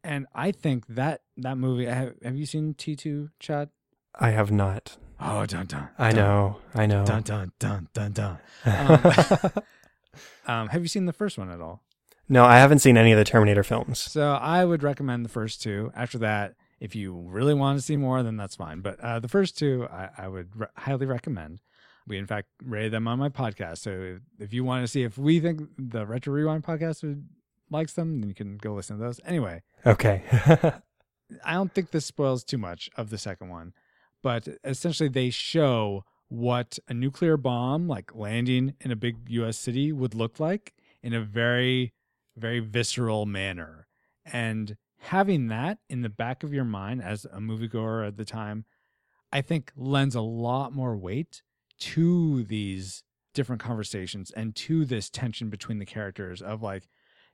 [0.03, 3.68] And I think that that movie, have, have you seen T2, Chad?
[4.14, 4.97] I have not.
[5.21, 5.89] Oh, dun dun.
[5.99, 6.57] I dun, know.
[6.75, 7.05] I know.
[7.05, 8.39] Dun dun dun dun dun.
[8.64, 9.53] Um,
[10.47, 11.83] um, have you seen the first one at all?
[12.29, 13.99] No, I haven't seen any of the Terminator films.
[13.99, 15.93] So I would recommend the first two.
[15.95, 18.81] After that, if you really want to see more, then that's fine.
[18.81, 21.61] But uh, the first two, I, I would re- highly recommend.
[22.11, 23.78] We, in fact, rated them on my podcast.
[23.78, 27.26] So if, if you want to see if we think the Retro Rewind podcast would,
[27.70, 29.20] likes them, then you can go listen to those.
[29.24, 30.24] Anyway, Okay.
[31.44, 33.72] I don't think this spoils too much of the second one,
[34.22, 39.92] but essentially they show what a nuclear bomb, like landing in a big US city,
[39.92, 41.92] would look like in a very,
[42.36, 43.86] very visceral manner.
[44.24, 48.64] And having that in the back of your mind as a moviegoer at the time,
[49.32, 51.42] I think lends a lot more weight
[51.81, 53.03] to these
[53.35, 56.89] different conversations and to this tension between the characters of like,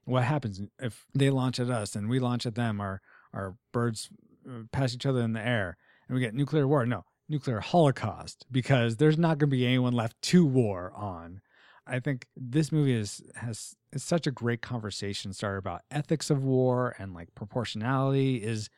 [0.04, 2.80] what happens if they launch at us and we launch at them?
[2.80, 3.00] Our
[3.34, 4.08] our birds
[4.48, 5.76] uh, pass each other in the air
[6.08, 6.86] and we get nuclear war.
[6.86, 11.40] No, nuclear holocaust because there's not going to be anyone left to war on.
[11.86, 16.44] I think this movie is has is such a great conversation starter about ethics of
[16.44, 18.36] war and like proportionality.
[18.36, 18.68] Is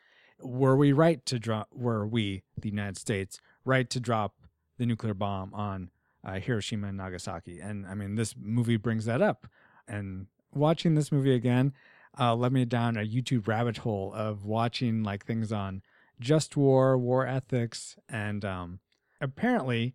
[0.41, 1.69] were we right to drop?
[1.73, 4.35] Were we the United States right to drop
[4.79, 5.91] the nuclear bomb on
[6.24, 7.61] uh, Hiroshima and Nagasaki?
[7.61, 9.47] And I mean, this movie brings that up.
[9.87, 11.72] And watching this movie again
[12.18, 15.83] uh, led me down a YouTube rabbit hole of watching like things on
[16.20, 18.81] just war, war ethics, and um,
[19.20, 19.95] apparently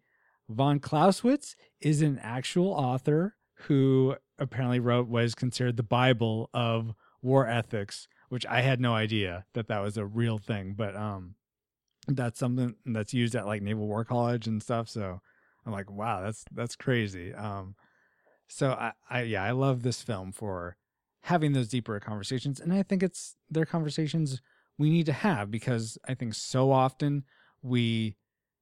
[0.50, 3.36] von Clausewitz is an actual author
[3.68, 8.94] who apparently wrote what is considered the Bible of war ethics, which I had no
[8.94, 11.36] idea that that was a real thing, but um,
[12.08, 14.90] that's something that's used at like Naval War College and stuff.
[14.90, 15.22] So
[15.66, 17.34] I'm like, wow, that's that's crazy.
[17.34, 17.76] Um,
[18.48, 20.76] so I, I yeah, I love this film for
[21.22, 24.42] having those deeper conversations, and I think it's their conversations
[24.78, 27.24] we need to have because I think so often
[27.62, 28.18] we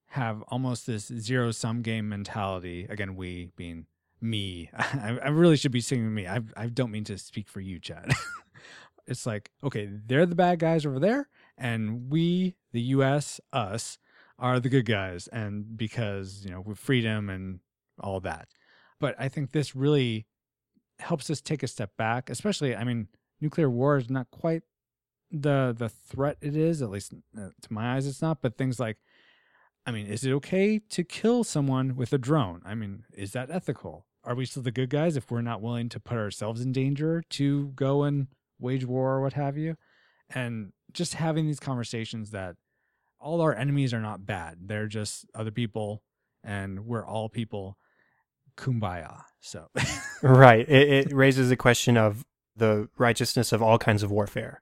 [0.08, 2.86] have almost this zero sum game mentality.
[2.90, 3.86] Again, we being
[4.20, 4.70] me.
[4.78, 6.28] I, I really should be saying me.
[6.28, 8.12] I I don't mean to speak for you, Chad.
[9.08, 11.28] it's like okay, they're the bad guys over there,
[11.62, 14.00] and we, the U.S., us,
[14.40, 17.60] are the good guys, and because you know with freedom and
[18.00, 18.50] all that.
[19.00, 20.26] But I think this really
[21.00, 22.76] helps us take a step back, especially.
[22.76, 23.08] I mean,
[23.40, 24.64] nuclear war is not quite
[25.32, 28.42] the the threat it is, at least uh, to my eyes, it's not.
[28.42, 28.98] But things like,
[29.86, 32.62] I mean, is it okay to kill someone with a drone?
[32.66, 34.08] I mean, is that ethical?
[34.24, 37.24] Are we still the good guys if we're not willing to put ourselves in danger
[37.32, 38.28] to go and
[38.60, 39.78] wage war or what have you?
[40.34, 42.56] And just having these conversations that
[43.20, 46.04] all our enemies are not bad; they're just other people,
[46.44, 47.78] and we're all people.
[48.58, 49.22] Kumbaya.
[49.40, 49.70] So,
[50.22, 50.68] right.
[50.68, 52.26] It, it raises the question of
[52.56, 54.62] the righteousness of all kinds of warfare.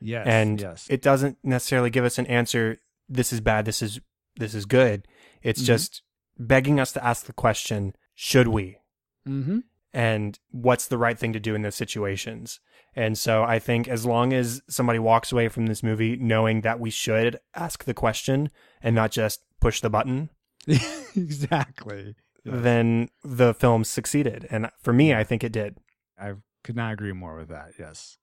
[0.00, 3.98] yes, and yes, it doesn't necessarily give us an answer this is bad this is
[4.36, 5.08] this is good
[5.42, 5.66] it's Mhm.
[5.66, 6.02] just
[6.38, 8.78] begging us to ask the question should we
[9.26, 9.58] mm-hmm.
[9.92, 12.60] And what's the right thing to do in those situations
[12.94, 16.78] and so i think as long as somebody walks away from this movie knowing that
[16.80, 18.50] we should ask the question
[18.82, 20.30] and not just push the button
[21.16, 22.14] exactly.
[22.44, 25.76] Then the film succeeded and for me i think it did
[26.18, 26.34] I
[26.64, 27.72] could not agree more with that.
[27.78, 28.18] Yes.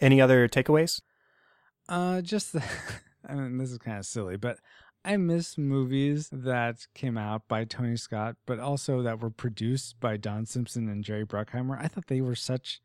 [0.00, 1.00] any other takeaways
[1.88, 2.62] Uh, just the,
[3.28, 4.58] I mean, this is kind of silly, but
[5.06, 10.16] I miss movies that came out by Tony Scott, but also that were produced by
[10.16, 11.80] Don Simpson and Jerry Bruckheimer.
[11.80, 12.80] I thought they were such.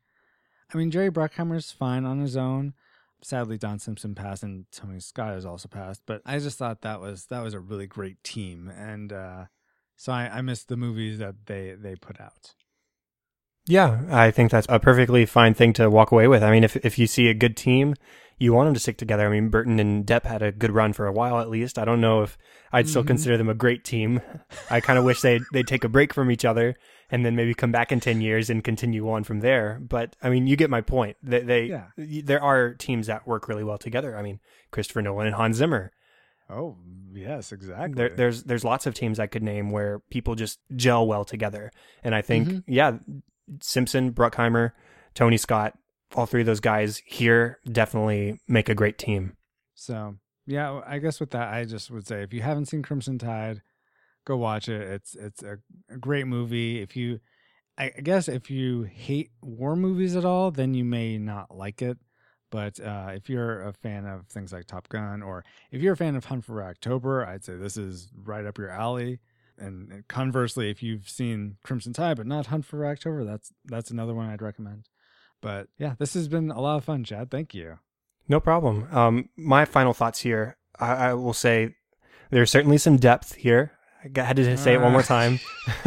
[0.72, 2.74] I mean, Jerry Bruckheimer's fine on his own.
[3.22, 6.02] Sadly, Don Simpson passed, and Tony Scott has also passed.
[6.06, 9.44] But I just thought that was that was a really great team, and uh,
[9.96, 12.54] so I, I miss the movies that they they put out.
[13.66, 16.42] Yeah, I think that's a perfectly fine thing to walk away with.
[16.42, 17.94] I mean, if if you see a good team,
[18.38, 19.24] you want them to stick together.
[19.26, 21.78] I mean, Burton and Depp had a good run for a while at least.
[21.78, 22.36] I don't know if
[22.72, 23.08] I'd still Mhm.
[23.08, 24.20] consider them a great team.
[24.70, 26.74] I kind of wish they they'd take a break from each other
[27.08, 29.78] and then maybe come back in 10 years and continue on from there.
[29.80, 31.16] But I mean, you get my point.
[31.22, 31.84] They, they Yeah.
[31.96, 34.16] there are teams that work really well together.
[34.16, 34.40] I mean,
[34.72, 35.92] Christopher Nolan and Hans Zimmer.
[36.50, 36.78] Oh
[37.14, 37.94] yes, exactly.
[37.94, 41.70] There, there's there's lots of teams I could name where people just gel well together,
[42.02, 42.64] and I think Mhm.
[42.66, 42.98] yeah,
[43.60, 44.72] Simpson, Bruckheimer,
[45.14, 45.76] Tony Scott,
[46.14, 49.36] all three of those guys here definitely make a great team.
[49.74, 53.18] So yeah, I guess with that, I just would say if you haven't seen Crimson
[53.18, 53.62] Tide,
[54.24, 54.82] go watch it.
[54.82, 56.80] It's it's a, a great movie.
[56.80, 57.20] If you,
[57.78, 61.98] I guess if you hate war movies at all, then you may not like it.
[62.50, 65.96] But uh, if you're a fan of things like Top Gun, or if you're a
[65.96, 69.20] fan of Hunt for October, I'd say this is right up your alley.
[69.58, 74.14] And conversely, if you've seen Crimson Tide but not Hunt for October, that's that's another
[74.14, 74.88] one I'd recommend.
[75.40, 77.30] But yeah, this has been a lot of fun, Chad.
[77.30, 77.78] Thank you.
[78.28, 78.86] No problem.
[78.92, 80.56] Um, my final thoughts here.
[80.78, 81.74] I, I will say
[82.30, 83.72] there's certainly some depth here.
[84.16, 85.38] I had to say it one more time.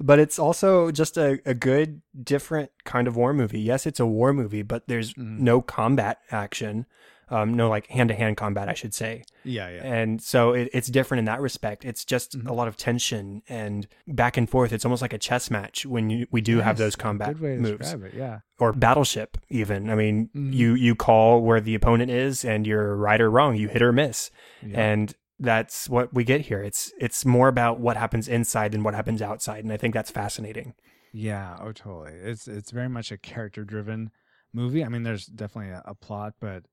[0.00, 3.60] but it's also just a, a good, different kind of war movie.
[3.60, 5.40] Yes, it's a war movie, but there's Mhm.
[5.40, 6.86] no combat action.
[7.28, 9.24] Um, no, like hand to hand combat, I should say.
[9.42, 9.82] Yeah, yeah.
[9.84, 11.84] And so it, it's different in that respect.
[11.84, 12.48] It's just Mhm.
[12.48, 14.72] a lot of tension and back and forth.
[14.72, 17.54] It's almost like a chess match when you, we do have those combat Good way
[17.56, 18.14] to moves describe it.
[18.14, 18.38] Yeah.
[18.60, 19.90] or battleship even.
[19.90, 20.52] I mean, Mhm.
[20.54, 23.56] you, you call where the opponent is and you're right or wrong.
[23.56, 24.30] You hit or miss.
[24.64, 24.80] yeah.
[24.80, 26.62] And that's what we get here.
[26.62, 29.64] It's, it's more about what happens inside than what happens outside.
[29.64, 30.74] And I think that's fascinating.
[31.12, 32.12] Yeah, oh totally.
[32.12, 34.10] It's it's very much a character driven
[34.52, 34.84] movie.
[34.84, 36.64] I mean, there's definitely a, a plot, but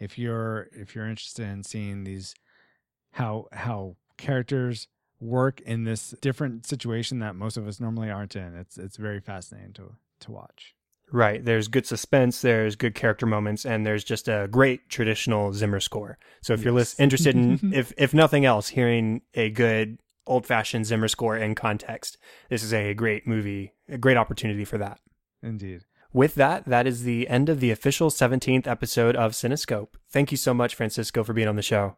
[0.00, 2.34] if you're if you're interested in seeing these
[3.12, 4.88] how how characters
[5.20, 9.20] work in this different situation that most of us normally aren't in, it's it's very
[9.20, 10.74] fascinating to to watch.
[11.12, 11.44] Right.
[11.44, 16.18] There's good suspense, there's good character moments, and there's just a great traditional Zimmer score.
[16.40, 17.00] So if you're lis- Yes.
[17.00, 22.16] interested in, if if nothing else, hearing a good old fashioned Zimmer score in context,
[22.48, 25.00] this is a great movie, a great opportunity for that.
[25.42, 25.84] Indeed.
[26.12, 29.90] With that, that is the end of the official 17th episode of Cinescope.
[30.10, 31.96] Thank you so much, Francisco, for being on the show.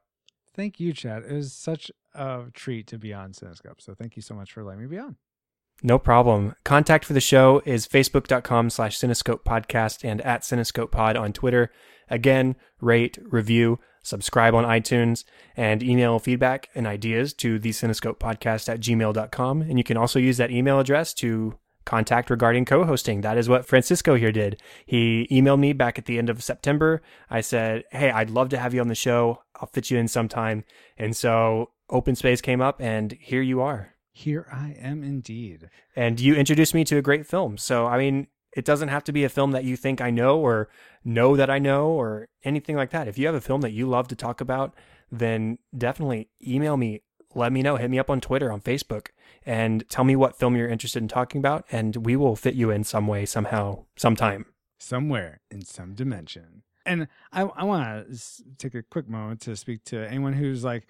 [0.54, 1.22] Thank you, Chad.
[1.22, 3.80] It was such a treat to be on Cinescope.
[3.80, 5.16] So thank you so much for letting me be on.
[5.82, 6.54] No problem.
[6.62, 11.72] Contact for the show is facebook.com slash cinescope podcast and at cinescope pod on Twitter.
[12.08, 15.24] Again, rate, review, subscribe on iTunes,
[15.56, 19.62] and email feedback and ideas to the cinescope podcast at gmail.com.
[19.62, 21.54] And you can also use that email address to
[21.84, 23.20] contact regarding co-hosting.
[23.20, 24.60] That is what Francisco here did.
[24.86, 27.02] He emailed me back at the end of September.
[27.30, 29.42] I said, Hey, I'd love to have you on the show.
[29.56, 30.64] I'll fit you in sometime.
[30.96, 35.68] And so open space came up and here you are Here I am indeed.
[35.94, 37.58] and you introduced me to a great film.
[37.58, 40.38] So, I mean, it doesn't have to be a film that you think I know
[40.38, 40.68] or
[41.04, 43.08] know that I know or anything like that.
[43.08, 44.74] If you have a film that you love to talk about,
[45.10, 47.02] then definitely email me.
[47.34, 47.76] Let me know.
[47.76, 49.08] Hit me up on Twitter, on Facebook,
[49.46, 52.70] and tell me what film you're interested in talking about, and we will fit you
[52.70, 54.46] in some way, somehow, sometime.
[54.78, 56.62] somewhere in some dimension.
[56.84, 60.86] And I, I want to take a quick moment to speak to anyone who's like,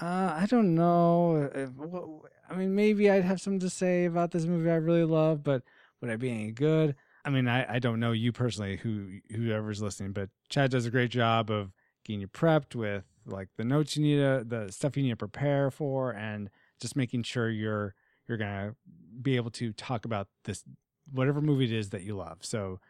[0.00, 0.04] uh,
[0.38, 1.50] I don't know.
[1.54, 5.04] If, wh- I mean, maybe I'd have something to say about this movie I really
[5.04, 5.62] love, but
[6.00, 6.94] would I be any good?
[7.24, 10.90] I mean, I, I don't know you personally, who whoever's listening, but Chad does a
[10.90, 11.72] great job of
[12.04, 15.16] getting you prepped with like the notes you need to, the stuff you need to
[15.16, 16.50] prepare for, and
[16.80, 17.94] just making sure you're
[18.28, 18.74] you're gonna
[19.22, 20.64] be able to talk about this
[21.12, 22.38] whatever movie it is that you love.
[22.42, 22.80] So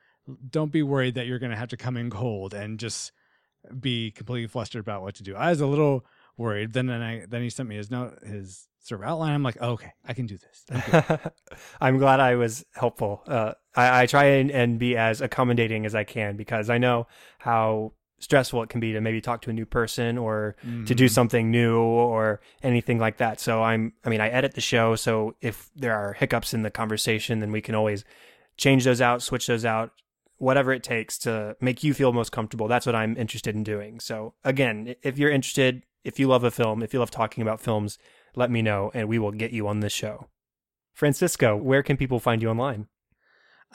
[0.51, 3.13] don't be worried that you're to have to come in cold and just
[3.79, 5.35] be completely flustered about what to do.
[5.35, 6.05] I was a little
[6.37, 6.73] worried.
[6.73, 9.35] Then then I then he sent me his note his sort of outline.
[9.35, 10.65] I'm like, oh, okay, I can do this.
[10.71, 11.19] I'm.
[11.81, 13.23] I'm glad I was helpful.
[13.27, 17.07] Uh, I, I try and, and be as accommodating as I can because I know
[17.39, 20.55] how stressful it can be to maybe talk to a new person or
[20.87, 21.11] to do Mhm.
[21.11, 23.41] something new or anything like that.
[23.41, 24.95] So I'm, I mean, I edit the show.
[24.95, 28.05] So if there are hiccups in the conversation, then we can always
[28.57, 29.93] change those out, switch those out,
[30.37, 32.69] whatever it takes to make you feel most comfortable.
[32.69, 34.01] That's what I'm interested in doing.
[34.01, 37.61] So again, if you're interested, if you love a film, if you love talking about
[37.61, 37.99] films,
[38.37, 40.29] let me know and we will get you on this show.
[40.95, 42.87] Francisco, where can people find you online?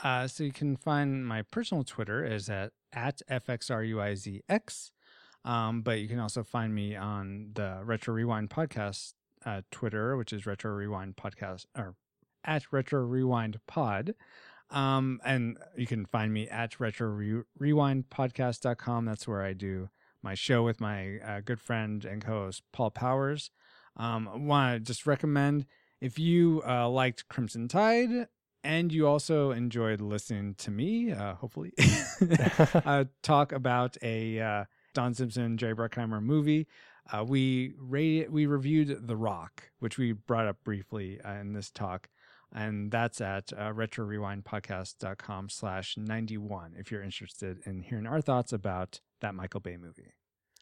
[0.04, 4.92] Uh, so you can find my personal Twitter is at at fxruizx,
[5.44, 9.14] um, but you can also find me on the Retro Rewind podcast
[9.46, 11.96] uh, Twitter, which is Retro Rewind podcast or
[12.44, 14.16] at Retro Rewind Pod.
[14.72, 19.06] Um, and you can find me at retro Re- rewind podcast.com.
[19.06, 19.90] That's where I do
[20.24, 23.52] my show with my uh, good friend and co-host Paul Powers.
[23.96, 25.68] Um, I want to just recommend
[26.02, 28.28] if you uh, liked Crimson Tide
[28.66, 31.72] and you also enjoyed listening to me, uh, hopefully,
[32.74, 36.68] uh, talk about a uh, Don Simpson, Jerry Bruckheimer movie.
[37.14, 41.70] Uh, we rated, we reviewed The Rock, which we brought up briefly uh, in this
[41.70, 42.10] talk,
[42.52, 49.00] and that's at uh, retrorewindpodcast.com slash 91 if you're interested in hearing our thoughts about
[49.22, 50.14] that Michael Bay movie.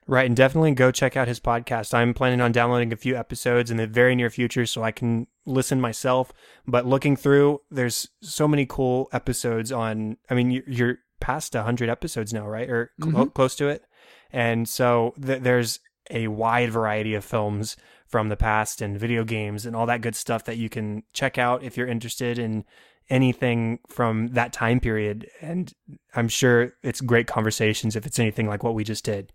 [0.05, 1.93] Right, and definitely go check out his podcast.
[1.93, 5.27] I'm planning on downloading a few episodes in the very near future so I can
[5.45, 6.33] listen myself.
[6.67, 10.17] But looking through, there's so many cool episodes on.
[10.29, 12.69] I mean, you- you're past 100 episodes now, right?
[12.69, 13.33] Or cl- Mhm.
[13.33, 13.83] close to it.
[14.31, 15.79] And so th- there's
[16.11, 20.15] a wide variety of films from the past and video games and all that good
[20.15, 22.65] stuff that you can check out if you're interested in
[23.09, 25.29] anything from that time period.
[25.41, 25.71] And
[26.15, 29.31] I'm sure it's great conversations if it's anything like what we just did.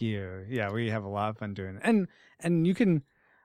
[0.00, 0.44] You.
[0.48, 1.82] Yeah, we have a lot of fun doing it.
[1.84, 2.08] And
[2.40, 3.02] and you can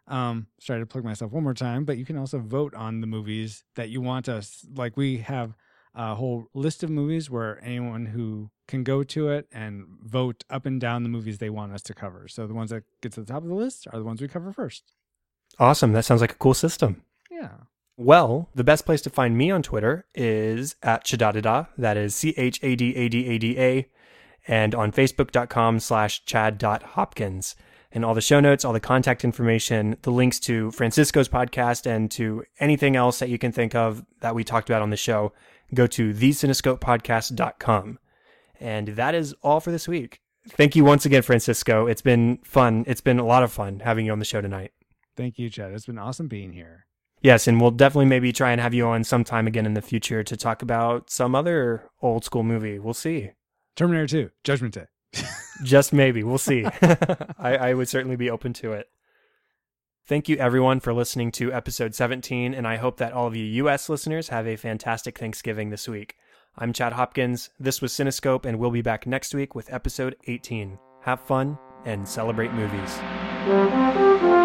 [0.08, 3.08] um sorry to plug myself one more time, but you can also vote on the
[3.08, 5.56] movies that you want us like we have
[5.96, 10.66] a whole list of movies where anyone who can go to it and vote up
[10.66, 12.28] and down the movies they want us to cover.
[12.28, 14.28] So the ones that get to the top of the list are the ones we
[14.28, 14.84] cover first.
[15.58, 15.94] Awesome.
[15.94, 17.04] That sounds like a cool system.
[17.32, 17.52] Yeah.
[17.98, 21.70] Well, the best place to find me on Twitter is at Chadadada.
[21.78, 23.88] That is C H A D A D A D A.
[24.48, 27.56] And on Facebook.com slash Chad.Hopkins.
[27.92, 32.12] And all the show notes, all the contact information, the links to Francisco's podcast and
[32.12, 35.32] to anything else that you can think of that we talked about on the show,
[35.74, 38.00] go to thecinescopepodcast.com.
[38.60, 40.20] And that is all for this week.
[40.50, 41.88] Thank you once again, Francisco.
[41.88, 42.84] It's been fun.
[42.88, 44.72] It's been a lot of fun having you on the show tonight.
[45.16, 45.72] Thank you, Chad.
[45.72, 46.86] It's been awesome being here.
[47.22, 50.24] Yes, and we'll definitely maybe try and have you on sometime again in the future
[50.24, 52.78] to talk about some other old school movie.
[52.78, 53.32] We'll see.
[53.76, 54.86] Terminator 2, Judgment Day.
[55.64, 56.24] Just maybe.
[56.24, 56.66] We'll see.
[57.40, 58.90] I, I would certainly be open to it.
[60.08, 63.44] Thank you, everyone, for listening to episode 17, and I hope that all of you
[63.44, 63.90] U.S.
[63.90, 66.16] listeners have a fantastic Thanksgiving this week.
[66.58, 67.50] I'm Chad Hopkins.
[67.60, 70.78] This was Cinescope, and we'll be back next week with episode 18.
[71.02, 74.45] Have fun and celebrate movies.